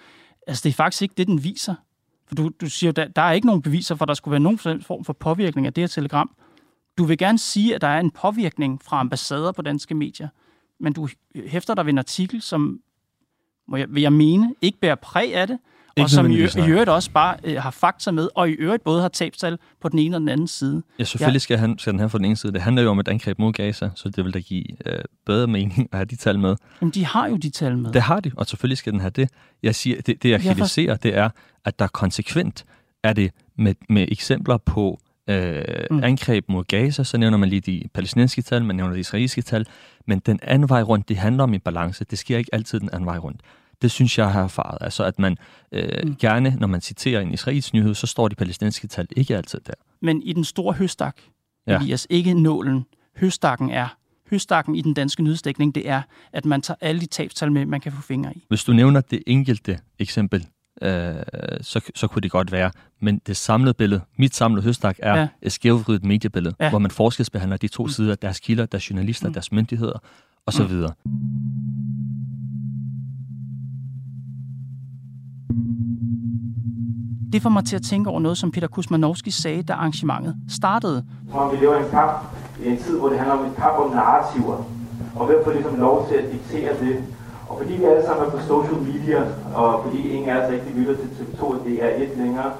altså 0.46 0.62
det 0.64 0.70
er 0.70 0.74
faktisk 0.74 1.02
ikke 1.02 1.14
det, 1.16 1.26
den 1.26 1.44
viser. 1.44 1.74
For 2.26 2.35
du, 2.35 2.50
du 2.61 2.70
siger, 2.70 2.92
der, 2.92 3.09
der 3.09 3.22
er 3.22 3.33
ikke 3.33 3.46
nogen 3.46 3.62
beviser 3.62 3.94
for, 3.94 4.05
at 4.05 4.09
der 4.09 4.14
skulle 4.14 4.33
være 4.33 4.40
nogen 4.40 4.59
form 4.59 5.05
for 5.05 5.12
påvirkning 5.12 5.66
af 5.66 5.74
det 5.74 5.83
her 5.83 5.88
telegram. 5.88 6.37
Du 6.98 7.05
vil 7.05 7.18
gerne 7.18 7.38
sige, 7.38 7.74
at 7.74 7.81
der 7.81 7.88
er 7.88 8.00
en 8.00 8.11
påvirkning 8.11 8.83
fra 8.83 9.00
ambassader 9.00 9.52
på 9.52 9.62
danske 9.62 9.94
medier, 9.94 10.28
men 10.81 10.92
du 10.92 11.09
hæfter 11.46 11.74
dig 11.74 11.87
ved 11.87 11.92
en 11.92 11.98
artikel, 11.98 12.42
som, 12.42 12.81
må 13.68 13.76
jeg, 13.76 13.87
vil 13.94 14.02
jeg 14.02 14.12
mene, 14.12 14.55
ikke 14.62 14.78
bærer 14.78 14.94
præg 14.94 15.35
af 15.35 15.46
det, 15.46 15.59
ikke 15.96 16.07
og 16.07 16.11
som 16.11 16.31
i, 16.31 16.35
i 16.35 16.68
øvrigt 16.68 16.90
også 16.90 17.11
bare 17.11 17.37
øh, 17.44 17.57
har 17.57 17.70
fakta 17.70 18.11
med, 18.11 18.28
og 18.35 18.50
i 18.50 18.52
øvrigt 18.52 18.85
både 18.85 19.02
har 19.02 19.09
tabstal 19.09 19.59
på 19.81 19.88
den 19.88 19.98
ene 19.98 20.16
og 20.16 20.20
den 20.20 20.28
anden 20.28 20.48
side. 20.48 20.83
Ja, 20.98 21.05
selvfølgelig 21.05 21.40
skal, 21.40 21.59
han, 21.59 21.78
skal 21.78 21.92
den 21.92 22.00
her 22.00 22.09
fra 22.09 22.18
den 22.18 22.24
ene 22.24 22.37
side. 22.37 22.52
Det 22.52 22.62
handler 22.62 22.83
jo 22.83 22.90
om 22.90 22.98
et 22.98 23.09
angreb 23.09 23.38
mod 23.38 23.52
Gaza, 23.52 23.90
så 23.94 24.09
det 24.09 24.24
vil 24.24 24.35
da 24.35 24.38
give 24.38 24.64
øh, 24.87 25.05
bedre 25.26 25.46
mening 25.46 25.88
at 25.92 25.98
have 25.98 26.05
de 26.05 26.16
tal 26.16 26.38
med. 26.38 26.57
Jamen, 26.81 26.92
de 26.92 27.07
har 27.07 27.28
jo 27.28 27.37
de 27.37 27.50
tal 27.50 27.78
med. 27.78 27.92
Det 27.92 28.02
har 28.02 28.20
de, 28.20 28.31
og 28.37 28.46
selvfølgelig 28.46 28.78
skal 28.78 28.92
den 28.92 29.00
have 29.00 29.11
det. 29.11 29.28
Jeg 29.62 29.74
siger, 29.74 29.96
det, 29.96 30.22
det 30.22 30.31
jeg 30.31 30.44
Jeg 30.44 30.57
kritiserer, 30.57 30.96
det 30.96 31.16
er, 31.16 31.28
at 31.64 31.78
der 31.78 31.87
konsekvent 31.87 32.64
er 33.02 33.12
det 33.12 33.31
med, 33.59 33.74
med 33.88 34.09
eksempler 34.11 34.57
på 34.57 35.00
øh, 35.31 35.62
mm. 35.90 36.05
angreb 36.05 36.44
mod 36.48 36.64
Gaza, 36.64 37.05
så 37.05 37.18
nævner 37.18 37.38
man 37.38 37.48
lige 37.48 37.61
de 37.61 37.83
palæstinensiske 37.94 38.42
tal, 38.42 38.64
man 38.64 38.76
nævner 38.76 38.94
de 38.94 39.00
israelske 39.00 39.42
tal, 39.42 39.66
men 40.07 40.18
den 40.18 40.38
anden 40.42 40.68
vej 40.68 40.83
rundt, 40.83 41.09
det 41.09 41.16
handler 41.16 41.42
om 41.42 41.55
en 41.55 41.61
balance. 41.61 42.05
Det 42.05 42.18
sker 42.18 42.38
ikke 42.38 42.55
altid 42.55 42.81
den 42.81 42.90
anden 42.92 43.07
vej 43.07 43.18
rundt. 43.18 43.40
Det 43.83 43.90
synes 43.90 44.18
jeg 44.18 44.33
har 44.33 44.42
erfaret. 44.42 44.79
Altså 44.81 45.05
at 45.05 45.18
man 45.18 45.37
øh, 45.73 45.88
Mm. 46.05 46.16
gerne, 46.16 46.57
når 46.61 46.66
man 46.66 46.81
citerer 46.81 47.21
en 47.21 47.33
israelsk 47.33 47.75
nyhed, 47.75 47.95
så 47.95 48.07
står 48.07 48.29
de 48.29 48.35
palæstinensiske 48.35 48.87
tal 48.87 49.07
ikke 49.16 49.37
altid 49.37 49.61
der. 49.66 49.73
Men 50.03 50.23
i 50.23 50.33
den 50.33 50.45
store 50.45 50.75
høstak, 50.75 51.16
ja. 51.66 51.77
Elias, 51.81 52.07
ikke 52.11 52.35
nålen, 52.35 52.85
høstakken 53.21 53.71
er, 53.71 53.97
høstakken 54.31 54.75
i 54.77 54.81
den 54.83 54.95
danske 54.95 55.23
nyhedsdækning, 55.23 55.75
det 55.75 55.88
er, 55.88 56.03
at 56.33 56.45
man 56.45 56.62
tager 56.62 56.79
alle 56.81 57.01
de 57.01 57.07
tabstal 57.07 57.53
med, 57.53 57.66
man 57.66 57.81
kan 57.81 57.92
få 57.92 58.03
fingre 58.03 58.33
i. 58.37 58.45
Hvis 58.49 58.64
du 58.64 58.73
nævner 58.73 59.01
det 59.01 59.23
enkelte 59.27 59.79
eksempel, 59.99 60.47
øh, 60.83 61.14
så, 61.61 61.90
så 61.95 62.07
kunne 62.07 62.21
det 62.21 62.31
godt 62.31 62.53
være. 62.53 62.71
Men 63.01 63.21
det 63.27 63.37
samlede 63.37 63.75
billede, 63.75 64.01
mit 64.16 64.35
samlede 64.35 64.62
høstak, 64.64 64.97
er 64.99 65.18
Ja. 65.21 65.29
et 65.42 65.53
skævvridet 65.53 66.05
mediebillede, 66.05 66.55
Ja. 66.61 66.71
hvor 66.71 66.79
man 66.79 66.90
forskelsbehandler 66.90 67.57
de 67.57 67.68
to 67.68 67.83
Mm. 67.83 67.88
sider, 67.88 68.14
deres 68.14 68.40
kilder, 68.40 68.66
deres 68.66 68.90
journalister, 68.90 69.27
mm. 69.29 69.33
deres 69.33 69.53
myndigheder 69.53 69.99
osv. 70.47 70.73
Mm. 70.73 70.87
Det 77.33 77.42
får 77.42 77.51
mig 77.51 77.64
til 77.64 77.77
at 77.77 77.83
tænke 77.83 78.11
over 78.11 78.21
noget, 78.21 78.38
som 78.38 78.51
Peter 78.51 78.68
Kusmanowski 78.68 79.31
sagde, 79.31 79.62
da 79.62 79.73
arrangementet 79.73 80.37
startede. 80.49 81.05
Som 81.31 81.53
vi 81.53 81.57
lever 81.57 81.77
i 81.79 81.85
en 81.85 81.90
kamp 81.90 82.12
i 82.64 82.68
en 82.68 82.79
tid, 82.79 82.99
hvor 82.99 83.09
det 83.09 83.18
handler 83.18 83.35
om 83.35 83.45
en 83.45 83.55
kamp 83.55 83.79
om 83.79 83.90
narrativer. 83.90 84.64
Og 85.14 85.27
hvem 85.27 85.38
får 85.45 85.53
ligesom 85.53 85.79
lov 85.79 86.09
til 86.09 86.14
at 86.14 86.33
diktere 86.33 86.81
det? 86.81 87.05
Og 87.49 87.59
fordi 87.59 87.73
vi 87.77 87.85
alle 87.85 88.05
sammen 88.07 88.27
er 88.27 88.31
på 88.31 88.38
social 88.38 88.83
media, 88.83 89.21
og 89.55 89.85
fordi 89.85 90.09
ingen 90.09 90.29
af 90.31 90.37
os 90.37 90.53
rigtig 90.53 90.75
lytter 90.75 90.97
til 90.97 91.09
TV2 91.09 91.42
og 91.42 91.57
DR1 91.66 92.18
længere, 92.23 92.53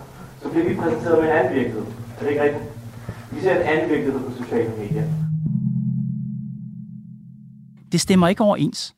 så 0.43 0.49
bliver 0.49 0.69
vi 0.69 0.75
præsenteret 0.75 1.19
med 1.19 1.29
en 1.31 1.37
anden 1.37 1.55
virkelighed. 1.55 1.85
Er 2.19 2.23
det 2.23 2.31
ikke 2.31 2.43
rigtigt? 2.43 2.65
Vi 3.33 3.41
ser 3.41 3.55
en 3.57 3.63
anden 3.63 3.91
virkelighed 3.91 4.21
på 4.21 4.33
sociale 4.43 4.73
medier. 4.79 5.05
Det 7.93 8.01
stemmer 8.01 8.29
ikke 8.29 8.45
overens. 8.45 8.95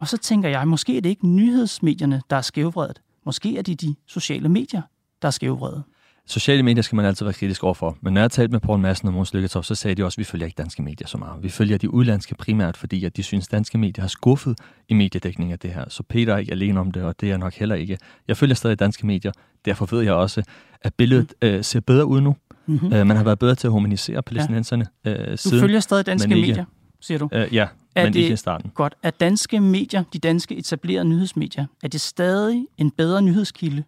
Og 0.00 0.08
så 0.08 0.16
tænker 0.16 0.48
jeg, 0.48 0.68
måske 0.68 0.96
er 0.96 1.00
det 1.00 1.08
ikke 1.08 1.26
nyhedsmedierne, 1.26 2.22
der 2.30 2.36
er 2.36 2.40
skævvredet. 2.40 3.00
Måske 3.28 3.58
er 3.58 3.62
det 3.62 3.80
de 3.80 3.94
sociale 4.06 4.48
medier, 4.48 4.82
der 5.22 5.28
er 5.28 5.30
skævvredet. 5.30 5.82
Sociale 6.26 6.62
medier 6.62 6.82
skal 6.82 6.96
man 6.96 7.04
altid 7.04 7.26
være 7.26 7.32
kritisk 7.32 7.64
overfor. 7.64 7.98
Men 8.00 8.14
når 8.14 8.20
jeg 8.20 8.30
talte 8.30 8.52
med 8.52 8.60
Poul 8.60 8.78
Madsen 8.78 9.08
og 9.08 9.14
Måns 9.14 9.34
Lykketoft, 9.34 9.66
så 9.66 9.74
sagde 9.74 9.94
de 9.94 10.04
også, 10.04 10.16
at 10.16 10.18
vi 10.18 10.24
følger 10.24 10.46
ikke 10.46 10.56
danske 10.58 10.82
medier 10.82 11.06
så 11.06 11.18
meget. 11.18 11.42
Vi 11.42 11.48
følger 11.48 11.78
de 11.78 11.94
udlandske 11.94 12.34
primært, 12.34 12.76
fordi 12.76 13.04
at 13.04 13.16
de 13.16 13.22
synes, 13.22 13.46
at 13.46 13.52
danske 13.52 13.78
medier 13.78 14.02
har 14.02 14.08
skuffet 14.08 14.58
i 14.88 14.94
mediedækning 14.94 15.52
af 15.52 15.58
det 15.58 15.70
her. 15.70 15.84
Så 15.88 16.02
Peter 16.02 16.34
er 16.34 16.38
ikke 16.38 16.52
alene 16.52 16.80
om 16.80 16.90
det, 16.90 17.02
og 17.02 17.20
det 17.20 17.26
er 17.26 17.30
jeg 17.30 17.38
nok 17.38 17.54
heller 17.54 17.74
ikke. 17.74 17.98
Jeg 18.28 18.36
følger 18.36 18.54
stadig 18.54 18.78
danske 18.78 19.06
medier. 19.06 19.32
Derfor 19.64 19.86
ved 19.86 20.02
jeg 20.02 20.12
også, 20.12 20.42
at 20.82 20.94
billedet 20.94 21.32
mm. 21.42 21.48
øh, 21.48 21.64
ser 21.64 21.80
bedre 21.80 22.06
ud 22.06 22.20
nu. 22.20 22.36
Mm-hmm. 22.66 22.92
Øh, 22.92 23.06
man 23.06 23.16
har 23.16 23.24
været 23.24 23.38
bedre 23.38 23.54
til 23.54 23.66
at 23.66 23.72
humanisere 23.72 24.22
palæstinenserne 24.22 24.86
ja. 25.04 25.30
øh, 25.30 25.38
siden. 25.38 25.58
Du 25.58 25.60
følger 25.60 25.80
stadig 25.80 26.06
danske 26.06 26.36
ikke, 26.36 26.48
medier, 26.48 26.64
siger 27.00 27.18
du? 27.18 27.28
Øh, 27.32 27.54
ja, 27.54 27.66
er 27.98 28.04
men 28.04 28.12
det 28.12 28.20
ikke 28.20 28.32
i 28.32 28.36
starten. 28.36 28.70
Godt. 28.74 28.94
Er 29.02 29.10
danske 29.10 29.60
medier, 29.60 30.04
de 30.12 30.18
danske 30.18 30.56
etablerede 30.56 31.04
nyhedsmedier, 31.04 31.66
er 31.82 31.88
det 31.88 32.00
stadig 32.00 32.66
en 32.78 32.90
bedre 32.90 33.22
nyhedskilde 33.22 33.84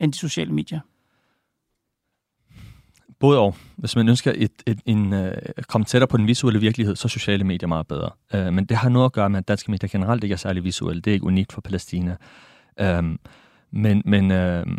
end 0.00 0.12
de 0.12 0.18
sociale 0.18 0.52
medier? 0.52 0.80
Både 3.18 3.38
og. 3.38 3.56
Hvis 3.76 3.96
man 3.96 4.08
ønsker 4.08 4.32
et, 4.36 4.52
et, 4.66 4.80
en, 4.86 5.12
uh, 5.12 5.30
komme 5.68 5.84
tættere 5.84 6.08
på 6.08 6.16
den 6.16 6.26
visuelle 6.26 6.60
virkelighed, 6.60 6.96
så 6.96 7.06
er 7.06 7.08
sociale 7.08 7.44
medier 7.44 7.68
meget 7.68 7.86
bedre. 7.86 8.10
Uh, 8.34 8.52
men 8.54 8.64
det 8.64 8.76
har 8.76 8.88
noget 8.88 9.06
at 9.06 9.12
gøre 9.12 9.30
med, 9.30 9.38
at 9.38 9.48
danske 9.48 9.70
medier 9.70 9.88
generelt 9.88 10.24
ikke 10.24 10.32
er 10.32 10.36
særlig 10.36 10.64
visuelle. 10.64 11.02
Det 11.02 11.10
er 11.10 11.14
ikke 11.14 11.26
unikt 11.26 11.52
for 11.52 11.60
Palæstina. 11.60 12.16
Uh, 12.82 13.04
men 13.70 14.02
men 14.04 14.30
uh, 14.30 14.76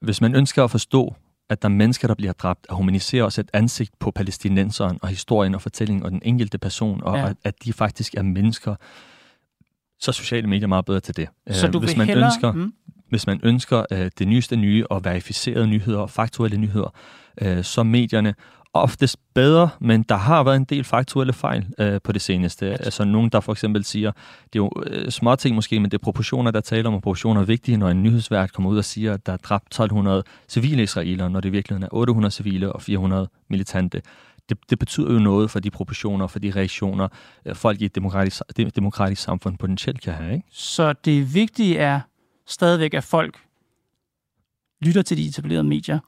hvis 0.00 0.20
man 0.20 0.34
ønsker 0.34 0.64
at 0.64 0.70
forstå, 0.70 1.14
at 1.50 1.62
der 1.62 1.68
er 1.68 1.72
mennesker, 1.72 2.08
der 2.08 2.14
bliver 2.14 2.32
dræbt, 2.32 2.66
at 2.70 2.76
humanisere 2.76 3.24
også 3.24 3.40
et 3.40 3.50
ansigt 3.52 3.98
på 3.98 4.10
palæstinenseren 4.10 4.98
og 5.02 5.08
historien 5.08 5.54
og 5.54 5.62
fortællingen 5.62 6.02
og 6.04 6.10
den 6.10 6.22
enkelte 6.24 6.58
person, 6.58 7.02
og 7.02 7.16
ja. 7.16 7.28
at, 7.28 7.36
at 7.44 7.54
de 7.64 7.72
faktisk 7.72 8.14
er 8.14 8.22
mennesker, 8.22 8.74
så 10.00 10.10
er 10.10 10.12
sociale 10.12 10.46
medier 10.46 10.66
meget 10.66 10.84
bedre 10.84 11.00
til 11.00 11.16
det. 11.16 11.28
Så 11.50 11.68
du 11.68 11.80
hvis 11.80 11.96
man 11.96 12.06
hellere... 12.06 12.26
ønsker, 12.26 12.52
mm. 12.52 12.72
Hvis 13.08 13.26
man 13.26 13.40
ønsker 13.42 13.84
uh, 13.92 13.98
det 14.18 14.28
nyeste 14.28 14.56
nye 14.56 14.86
og 14.86 15.04
verificerede 15.04 15.66
nyheder 15.66 15.98
og 15.98 16.10
faktuelle 16.10 16.56
nyheder, 16.56 16.94
uh, 17.42 17.62
så 17.62 17.82
medierne 17.82 18.34
oftest 18.74 19.16
bedre, 19.34 19.70
men 19.80 20.02
der 20.02 20.14
har 20.14 20.42
været 20.42 20.56
en 20.56 20.64
del 20.64 20.84
faktuelle 20.84 21.32
fejl 21.32 21.66
uh, 21.80 21.86
på 22.04 22.12
det 22.12 22.22
seneste. 22.22 22.66
Yes. 22.66 22.80
Altså 22.80 23.04
nogen, 23.04 23.30
der 23.30 23.40
for 23.40 23.52
eksempel 23.52 23.84
siger, 23.84 24.12
det 24.52 24.58
er 24.58 24.62
jo 24.62 24.70
uh, 24.76 25.08
små 25.08 25.36
ting 25.36 25.54
måske, 25.54 25.80
men 25.80 25.90
det 25.90 25.98
er 25.98 26.02
proportioner, 26.02 26.50
der 26.50 26.60
taler 26.60 26.88
om, 26.88 26.94
og 26.94 27.02
proportioner 27.02 27.40
er 27.40 27.44
vigtige, 27.44 27.76
når 27.76 27.88
en 27.88 28.02
nyhedsværk 28.02 28.50
kommer 28.54 28.70
ud 28.70 28.78
og 28.78 28.84
siger, 28.84 29.14
at 29.14 29.26
der 29.26 29.32
er 29.32 29.36
dræbt 29.36 29.66
1200 29.66 30.22
civile 30.48 30.82
israelere, 30.82 31.30
når 31.30 31.40
det 31.40 31.48
i 31.48 31.52
virkeligheden 31.52 31.84
er 31.84 31.88
800 31.92 32.32
civile 32.32 32.72
og 32.72 32.82
400 32.82 33.28
militante. 33.50 34.02
Det, 34.48 34.58
det 34.70 34.78
betyder 34.78 35.12
jo 35.12 35.18
noget 35.18 35.50
for 35.50 35.60
de 35.60 35.70
proportioner, 35.70 36.26
for 36.26 36.38
de 36.38 36.50
reaktioner, 36.56 37.08
uh, 37.46 37.54
folk 37.54 37.80
i 37.80 37.84
et 37.84 37.94
demokratisk, 37.94 38.42
demokratisk 38.76 39.22
samfund 39.22 39.58
potentielt 39.58 40.00
kan 40.00 40.12
have. 40.12 40.34
Ikke? 40.34 40.46
Så 40.50 40.92
det 40.92 41.34
vigtige 41.34 41.78
er, 41.78 42.00
stadigvæk, 42.46 42.94
at 42.94 43.04
folk 43.04 43.38
lytter 44.82 45.02
til 45.02 45.16
de 45.16 45.28
etablerede 45.28 45.64
medier, 45.64 45.98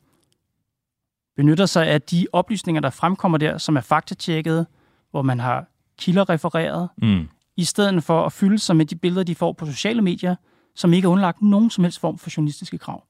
benytter 1.37 1.67
sig 1.67 1.87
af 1.87 2.03
de 2.03 2.27
oplysninger, 2.33 2.81
der 2.81 2.91
fremkommer 2.91 3.39
der, 3.39 3.59
som 3.59 3.77
er 3.77 3.81
faktatjekket, 3.81 4.67
hvor 5.11 5.23
man 5.23 5.41
har 5.41 5.67
kilder 5.99 6.29
refereret, 6.29 6.89
mm. 6.97 7.29
i 7.57 7.65
stedet 7.65 8.05
for 8.05 8.27
at 8.27 8.33
fylde 8.33 8.59
sig 8.59 8.77
med 8.77 8.87
de 8.87 8.97
billeder, 8.97 9.23
de 9.23 9.35
får 9.35 9.53
på 9.53 9.67
sociale 9.67 10.03
medier, 10.03 10.37
som 10.75 10.93
ikke 10.93 11.07
er 11.07 11.11
underlagt 11.11 11.43
nogen 11.43 11.71
som 11.71 11.85
helst 11.85 12.01
form 12.01 12.19
for 12.19 12.31
journalistiske 12.37 12.79
krav. 12.79 13.05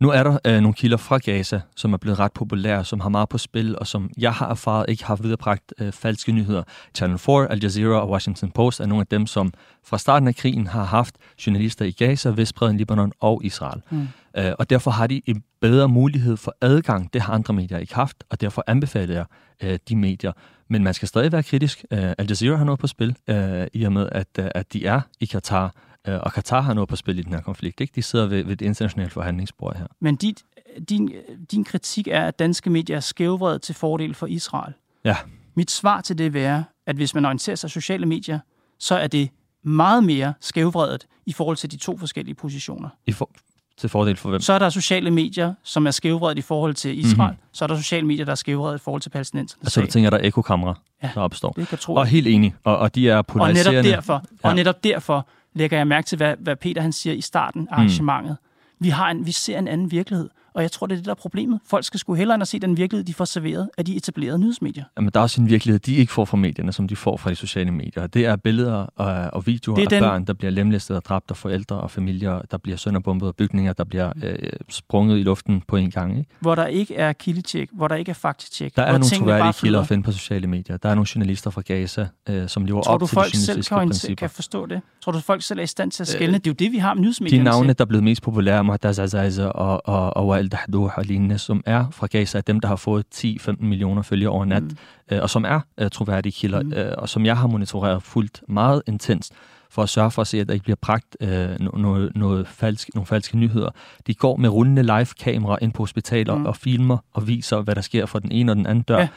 Nu 0.00 0.10
er 0.10 0.22
der 0.22 0.38
øh, 0.46 0.60
nogle 0.60 0.74
kilder 0.74 0.96
fra 0.96 1.18
Gaza, 1.18 1.60
som 1.76 1.92
er 1.92 1.96
blevet 1.96 2.18
ret 2.18 2.32
populære, 2.32 2.84
som 2.84 3.00
har 3.00 3.08
meget 3.08 3.28
på 3.28 3.38
spil, 3.38 3.78
og 3.78 3.86
som 3.86 4.10
jeg 4.18 4.32
har 4.32 4.48
erfaret 4.48 4.86
ikke 4.88 5.04
har 5.04 5.16
viderebragt 5.16 5.74
øh, 5.80 5.92
falske 5.92 6.32
nyheder. 6.32 6.62
Channel 6.94 7.18
4, 7.18 7.50
Al 7.50 7.60
Jazeera 7.62 8.00
og 8.00 8.10
Washington 8.10 8.50
Post 8.50 8.80
er 8.80 8.86
nogle 8.86 9.00
af 9.00 9.06
dem, 9.06 9.26
som 9.26 9.52
fra 9.84 9.98
starten 9.98 10.28
af 10.28 10.36
krigen 10.36 10.66
har 10.66 10.84
haft 10.84 11.14
journalister 11.46 11.84
i 11.84 11.90
Gaza, 11.90 12.28
Vestbreden, 12.28 12.76
Libanon 12.76 13.12
og 13.20 13.40
Israel. 13.44 13.82
Mm. 13.90 14.08
Øh, 14.36 14.52
og 14.58 14.70
derfor 14.70 14.90
har 14.90 15.06
de 15.06 15.22
en 15.26 15.42
bedre 15.60 15.88
mulighed 15.88 16.36
for 16.36 16.54
adgang. 16.60 17.12
Det 17.12 17.22
har 17.22 17.32
andre 17.32 17.54
medier 17.54 17.78
ikke 17.78 17.94
haft, 17.94 18.24
og 18.30 18.40
derfor 18.40 18.64
anbefaler 18.66 19.14
jeg 19.14 19.24
øh, 19.62 19.78
de 19.88 19.96
medier. 19.96 20.32
Men 20.68 20.84
man 20.84 20.94
skal 20.94 21.08
stadig 21.08 21.32
være 21.32 21.42
kritisk. 21.42 21.84
Øh, 21.90 22.12
Al 22.18 22.26
Jazeera 22.28 22.56
har 22.56 22.64
noget 22.64 22.80
på 22.80 22.86
spil, 22.86 23.16
øh, 23.28 23.66
i 23.72 23.84
og 23.84 23.92
med, 23.92 24.08
at, 24.12 24.26
øh, 24.38 24.48
at 24.54 24.72
de 24.72 24.86
er 24.86 25.00
i 25.20 25.24
Katar 25.24 25.74
Øh, 26.08 26.18
og 26.22 26.32
Katar 26.32 26.60
har 26.60 26.74
noget 26.74 26.88
på 26.88 26.96
spil 26.96 27.18
i 27.18 27.22
den 27.22 27.32
her 27.32 27.40
konflikt. 27.40 27.80
Ikke? 27.80 27.92
De 27.94 28.02
sidder 28.02 28.26
ved, 28.26 28.44
ved 28.44 28.52
et 28.52 28.62
internationalt 28.62 29.12
forhandlingsbord 29.12 29.76
her. 29.76 29.86
Men 30.00 30.16
dit, 30.16 30.42
din, 30.88 31.12
din 31.50 31.64
kritik 31.64 32.08
er, 32.08 32.26
at 32.26 32.38
danske 32.38 32.70
medier 32.70 32.96
er 32.96 33.00
skævvredet 33.00 33.62
til 33.62 33.74
fordel 33.74 34.14
for 34.14 34.26
Israel. 34.26 34.74
Ja. 35.04 35.16
Mit 35.54 35.70
svar 35.70 36.00
til 36.00 36.18
det 36.18 36.24
vil 36.24 36.34
være, 36.34 36.64
at 36.86 36.96
hvis 36.96 37.14
man 37.14 37.24
orienterer 37.24 37.56
sig 37.56 37.70
sociale 37.70 38.06
medier, 38.06 38.38
så 38.78 38.94
er 38.94 39.06
det 39.06 39.30
meget 39.62 40.04
mere 40.04 40.34
skævvredet 40.40 41.06
i 41.26 41.32
forhold 41.32 41.56
til 41.56 41.70
de 41.70 41.76
to 41.76 41.98
forskellige 41.98 42.34
positioner. 42.34 42.88
I 43.06 43.12
for, 43.12 43.30
til 43.76 43.88
fordel 43.88 44.16
for 44.16 44.30
hvem? 44.30 44.40
Så 44.40 44.52
er 44.52 44.58
der 44.58 44.68
sociale 44.68 45.10
medier, 45.10 45.54
som 45.62 45.86
er 45.86 45.90
skævvredet 45.90 46.38
i 46.38 46.42
forhold 46.42 46.74
til 46.74 46.98
Israel. 46.98 47.30
Mm-hmm. 47.30 47.48
Så 47.52 47.64
er 47.64 47.66
der 47.66 47.76
sociale 47.76 48.06
medier, 48.06 48.24
der 48.24 48.32
er 48.32 48.36
skævvredet 48.36 48.78
i 48.78 48.82
forhold 48.82 49.02
til 49.02 49.10
palæstinenserne. 49.10 49.60
Altså 49.62 49.80
du 49.80 49.86
tænker, 49.86 50.10
der 50.10 50.18
er 50.18 50.26
ekokamera, 50.26 50.78
ja, 51.02 51.10
der 51.14 51.20
opstår. 51.20 51.50
Det 51.50 51.68
kan 51.68 51.78
tro. 51.78 51.94
Og 51.94 52.06
helt 52.06 52.26
enig. 52.26 52.54
Og, 52.64 52.78
og 52.78 52.94
de 52.94 53.10
er 53.10 53.22
polariserende. 53.22 53.78
Og 53.78 53.82
netop 53.82 53.96
derfor, 53.96 54.24
ja. 54.44 54.48
og 54.48 54.54
netop 54.54 54.84
derfor 54.84 55.28
lægger 55.52 55.76
jeg 55.76 55.86
mærke 55.86 56.06
til, 56.06 56.16
hvad, 56.16 56.36
hvad 56.36 56.56
Peter 56.56 56.82
han 56.82 56.92
siger 56.92 57.14
i 57.14 57.20
starten 57.20 57.60
af 57.60 57.64
mm. 57.64 57.72
arrangementet. 57.72 58.36
Vi, 58.78 58.88
har 58.88 59.10
en, 59.10 59.26
vi 59.26 59.32
ser 59.32 59.58
en 59.58 59.68
anden 59.68 59.90
virkelighed. 59.90 60.28
Og 60.54 60.62
jeg 60.62 60.72
tror, 60.72 60.86
det 60.86 60.94
er 60.94 60.96
det, 60.96 61.04
der 61.04 61.10
er 61.10 61.14
problemet. 61.14 61.60
Folk 61.66 61.84
skal 61.84 62.00
sgu 62.00 62.14
hellere 62.14 62.34
end 62.34 62.42
at 62.42 62.48
se 62.48 62.58
den 62.58 62.76
virkelighed, 62.76 63.04
de 63.04 63.14
får 63.14 63.24
serveret 63.24 63.68
af 63.78 63.84
de 63.84 63.96
etablerede 63.96 64.38
nyhedsmedier. 64.38 64.84
Jamen, 64.96 65.10
der 65.14 65.20
er 65.20 65.22
også 65.22 65.40
en 65.40 65.48
virkelighed, 65.48 65.78
de 65.80 65.94
ikke 65.94 66.12
får 66.12 66.24
fra 66.24 66.36
medierne, 66.36 66.72
som 66.72 66.88
de 66.88 66.96
får 66.96 67.16
fra 67.16 67.30
de 67.30 67.34
sociale 67.34 67.70
medier. 67.70 68.06
Det 68.06 68.26
er 68.26 68.36
billeder 68.36 68.74
og, 68.74 69.30
og 69.32 69.46
videoer 69.46 69.76
det 69.76 69.82
er 69.82 69.86
af 69.86 69.90
den... 69.90 70.08
børn, 70.08 70.24
der 70.24 70.32
bliver 70.32 70.50
lemlæstet 70.50 70.96
og 70.96 71.04
dræbt, 71.04 71.30
og 71.30 71.36
forældre 71.36 71.76
og 71.76 71.90
familier, 71.90 72.42
der 72.50 72.58
bliver 72.58 72.76
sønderbombet, 72.76 73.28
og 73.28 73.36
bygninger, 73.36 73.72
der 73.72 73.84
bliver 73.84 74.12
øh, 74.22 74.50
sprunget 74.68 75.18
i 75.18 75.22
luften 75.22 75.62
på 75.68 75.76
en 75.76 75.90
gang. 75.90 76.18
Ikke? 76.18 76.30
Hvor 76.40 76.54
der 76.54 76.66
ikke 76.66 76.94
er 76.94 77.12
kildetjek, 77.12 77.68
hvor 77.72 77.88
der 77.88 77.94
ikke 77.94 78.10
er 78.10 78.14
faktatjek. 78.14 78.76
Der 78.76 78.82
er 78.82 78.92
nogle 78.92 79.04
troværdige 79.04 79.52
kilder 79.52 79.80
at 79.80 79.86
finde 79.86 80.02
på 80.02 80.12
sociale 80.12 80.46
medier. 80.46 80.76
Der 80.76 80.88
er 80.88 80.94
nogle 80.94 81.06
journalister 81.14 81.50
fra 81.50 81.60
Gaza, 81.60 82.06
øh, 82.28 82.48
som 82.48 82.64
lever 82.64 82.82
tror 82.82 82.94
op 82.94 83.00
du, 83.00 83.06
til 83.06 83.14
folk 83.14 83.32
de 83.32 83.36
selv 83.36 83.62
kan, 83.62 83.76
principper. 83.76 84.14
kan 84.14 84.30
forstå 84.30 84.66
det? 84.66 84.80
Tror 85.00 85.12
du, 85.12 85.20
folk 85.20 85.42
selv 85.42 85.58
er 85.58 85.62
i 85.62 85.66
stand 85.66 85.90
til 85.90 86.02
at 86.02 86.08
skælne? 86.08 86.34
Øh, 86.36 86.40
det 86.40 86.46
er 86.46 86.50
jo 86.50 86.54
det, 86.54 86.72
vi 86.72 86.78
har 86.78 86.94
med 86.94 87.00
nyhedsmedierne 87.02 87.44
De 87.44 87.44
navne, 87.44 87.72
der 87.72 87.84
er 87.84 87.88
blevet 87.88 88.04
mest 88.04 88.22
populære, 88.22 88.64
Muhtaz 88.64 88.98
Azaiza 88.98 89.46
og, 89.46 89.88
og, 89.88 90.16
og 90.16 90.26
Wael 90.40 90.48
Dahduh 90.48 90.98
og 90.98 91.04
lignende, 91.04 91.38
som 91.38 91.62
er 91.66 91.90
fra 91.90 92.06
Gaza, 92.06 92.38
er 92.38 92.42
dem, 92.42 92.60
der 92.60 92.68
har 92.68 92.76
fået 92.76 93.04
10-15 93.14 93.52
millioner 93.58 94.02
følgere 94.02 94.30
over 94.30 94.44
nat, 94.44 94.62
mm. 94.62 94.76
øh, 95.10 95.22
og 95.22 95.30
som 95.30 95.44
er 95.44 95.60
øh, 95.78 95.90
troværdige 95.90 96.32
kilder, 96.32 96.62
mm. 96.62 96.72
øh, 96.72 96.94
og 96.98 97.08
som 97.08 97.26
jeg 97.26 97.36
har 97.36 97.46
monitoreret 97.46 98.02
fuldt 98.02 98.42
meget 98.48 98.82
intenst, 98.86 99.32
for 99.70 99.82
at 99.82 99.88
sørge 99.88 100.10
for 100.10 100.22
at 100.22 100.28
se, 100.28 100.40
at 100.40 100.48
der 100.48 100.54
ikke 100.54 100.64
bliver 100.64 100.76
bragt 100.82 101.16
øh, 101.20 101.60
noget, 101.60 102.16
noget 102.16 102.48
falsk, 102.48 102.88
nogle 102.94 103.06
falske 103.06 103.38
nyheder. 103.38 103.70
De 104.06 104.14
går 104.14 104.36
med 104.36 104.48
rullende 104.48 104.82
live-kamera 104.82 105.58
ind 105.62 105.72
på 105.72 105.82
hospitaler 105.82 106.34
mm. 106.34 106.46
og 106.46 106.56
filmer 106.56 106.98
og 107.12 107.28
viser, 107.28 107.60
hvad 107.60 107.74
der 107.74 107.80
sker 107.80 108.06
fra 108.06 108.18
den 108.18 108.32
ene 108.32 108.52
og 108.52 108.56
den 108.56 108.66
anden 108.66 108.82
dør. 108.82 108.98
Ja 108.98 109.08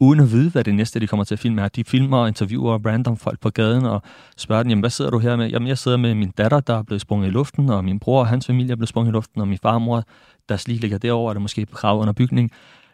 uden 0.00 0.20
at 0.20 0.32
vide, 0.32 0.50
hvad 0.50 0.64
det 0.64 0.74
næste, 0.74 1.00
de 1.00 1.06
kommer 1.06 1.24
til 1.24 1.34
at 1.34 1.38
filme 1.38 1.62
er. 1.62 1.68
De 1.68 1.84
filmer 1.84 2.18
og 2.18 2.28
interviewer 2.28 2.78
random 2.86 3.16
folk 3.16 3.40
på 3.40 3.50
gaden 3.50 3.84
og 3.84 4.02
spørger 4.36 4.62
dem, 4.62 4.70
jamen, 4.70 4.82
hvad 4.82 4.90
sidder 4.90 5.10
du 5.10 5.18
her 5.18 5.36
med? 5.36 5.48
Jamen, 5.48 5.68
jeg 5.68 5.78
sidder 5.78 5.96
med 5.96 6.14
min 6.14 6.30
datter, 6.30 6.60
der 6.60 6.74
er 6.74 6.82
blevet 6.82 7.00
sprunget 7.00 7.28
i 7.28 7.30
luften, 7.30 7.70
og 7.70 7.84
min 7.84 7.98
bror 7.98 8.20
og 8.20 8.26
hans 8.26 8.46
familie 8.46 8.72
er 8.72 8.76
blevet 8.76 8.88
sprunget 8.88 9.10
i 9.10 9.12
luften, 9.12 9.40
og 9.40 9.48
min 9.48 9.58
farmor, 9.62 10.02
der 10.48 10.64
lige 10.66 10.78
ligger 10.78 10.98
derovre, 10.98 11.34
der 11.34 11.40
måske 11.40 11.66
begravet 11.66 12.00
under 12.00 12.12
bygning. 12.12 12.50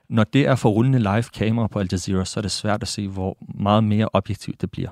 Når 0.09 0.25
det 0.25 0.47
er 0.47 0.55
for 0.55 0.69
rullende 0.69 0.99
live 0.99 1.23
kamera 1.23 1.66
på 1.66 1.79
Al 1.79 1.88
Jazeera, 1.92 2.25
så 2.25 2.40
er 2.40 2.42
det 2.42 2.51
svært 2.51 2.83
at 2.83 2.88
se, 2.88 3.09
hvor 3.09 3.37
meget 3.59 3.85
mere 3.85 4.09
objektivt 4.12 4.61
det 4.61 4.71
bliver. 4.71 4.90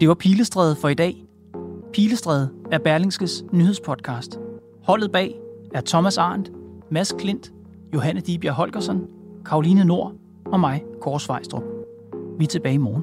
Det 0.00 0.08
var 0.08 0.14
Pilestræde 0.14 0.76
for 0.80 0.88
i 0.88 0.94
dag. 0.94 1.24
Pilestræde 1.92 2.50
er 2.72 2.78
Berlingskes 2.78 3.44
nyhedspodcast. 3.52 4.38
Holdet 4.82 5.12
bag 5.12 5.34
er 5.74 5.80
Thomas 5.86 6.18
Arndt, 6.18 6.50
Mads 6.90 7.12
Klint, 7.18 7.52
Johanne 7.94 8.20
Dibjerg 8.20 8.54
Holgersen 8.54 9.00
Karoline 9.46 9.84
Nord 9.84 10.12
og 10.46 10.60
mig, 10.60 10.82
Kåre 11.00 11.20
Svejstrup. 11.20 11.62
Vi 12.38 12.44
er 12.44 12.48
tilbage 12.48 12.74
i 12.74 12.78
morgen. 12.78 13.02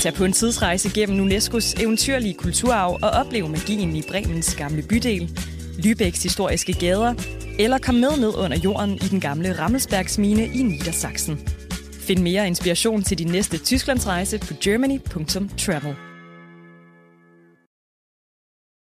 Tag 0.00 0.14
på 0.14 0.24
en 0.24 0.32
tidsrejse 0.32 0.90
gennem 0.94 1.26
UNESCO's 1.26 1.82
eventyrlige 1.82 2.34
kulturarv 2.34 2.98
og 3.02 3.10
oplev 3.10 3.48
magien 3.48 3.96
i 3.96 4.02
Bremens 4.10 4.56
gamle 4.56 4.82
bydel, 4.88 5.40
Lübecks 5.78 6.22
historiske 6.22 6.72
gader, 6.72 7.14
eller 7.58 7.78
kom 7.78 7.94
med 7.94 8.16
ned 8.20 8.34
under 8.36 8.58
jorden 8.58 8.90
i 8.90 9.08
den 9.10 9.20
gamle 9.20 9.58
Rammelsbergsmine 9.58 10.46
i 10.46 10.62
Niedersachsen. 10.62 11.38
Find 11.92 12.22
mere 12.22 12.46
inspiration 12.46 13.02
til 13.02 13.18
din 13.18 13.28
næste 13.28 13.58
Tysklandsrejse 13.58 14.38
på 14.38 14.54
germany.travel. 14.64 15.94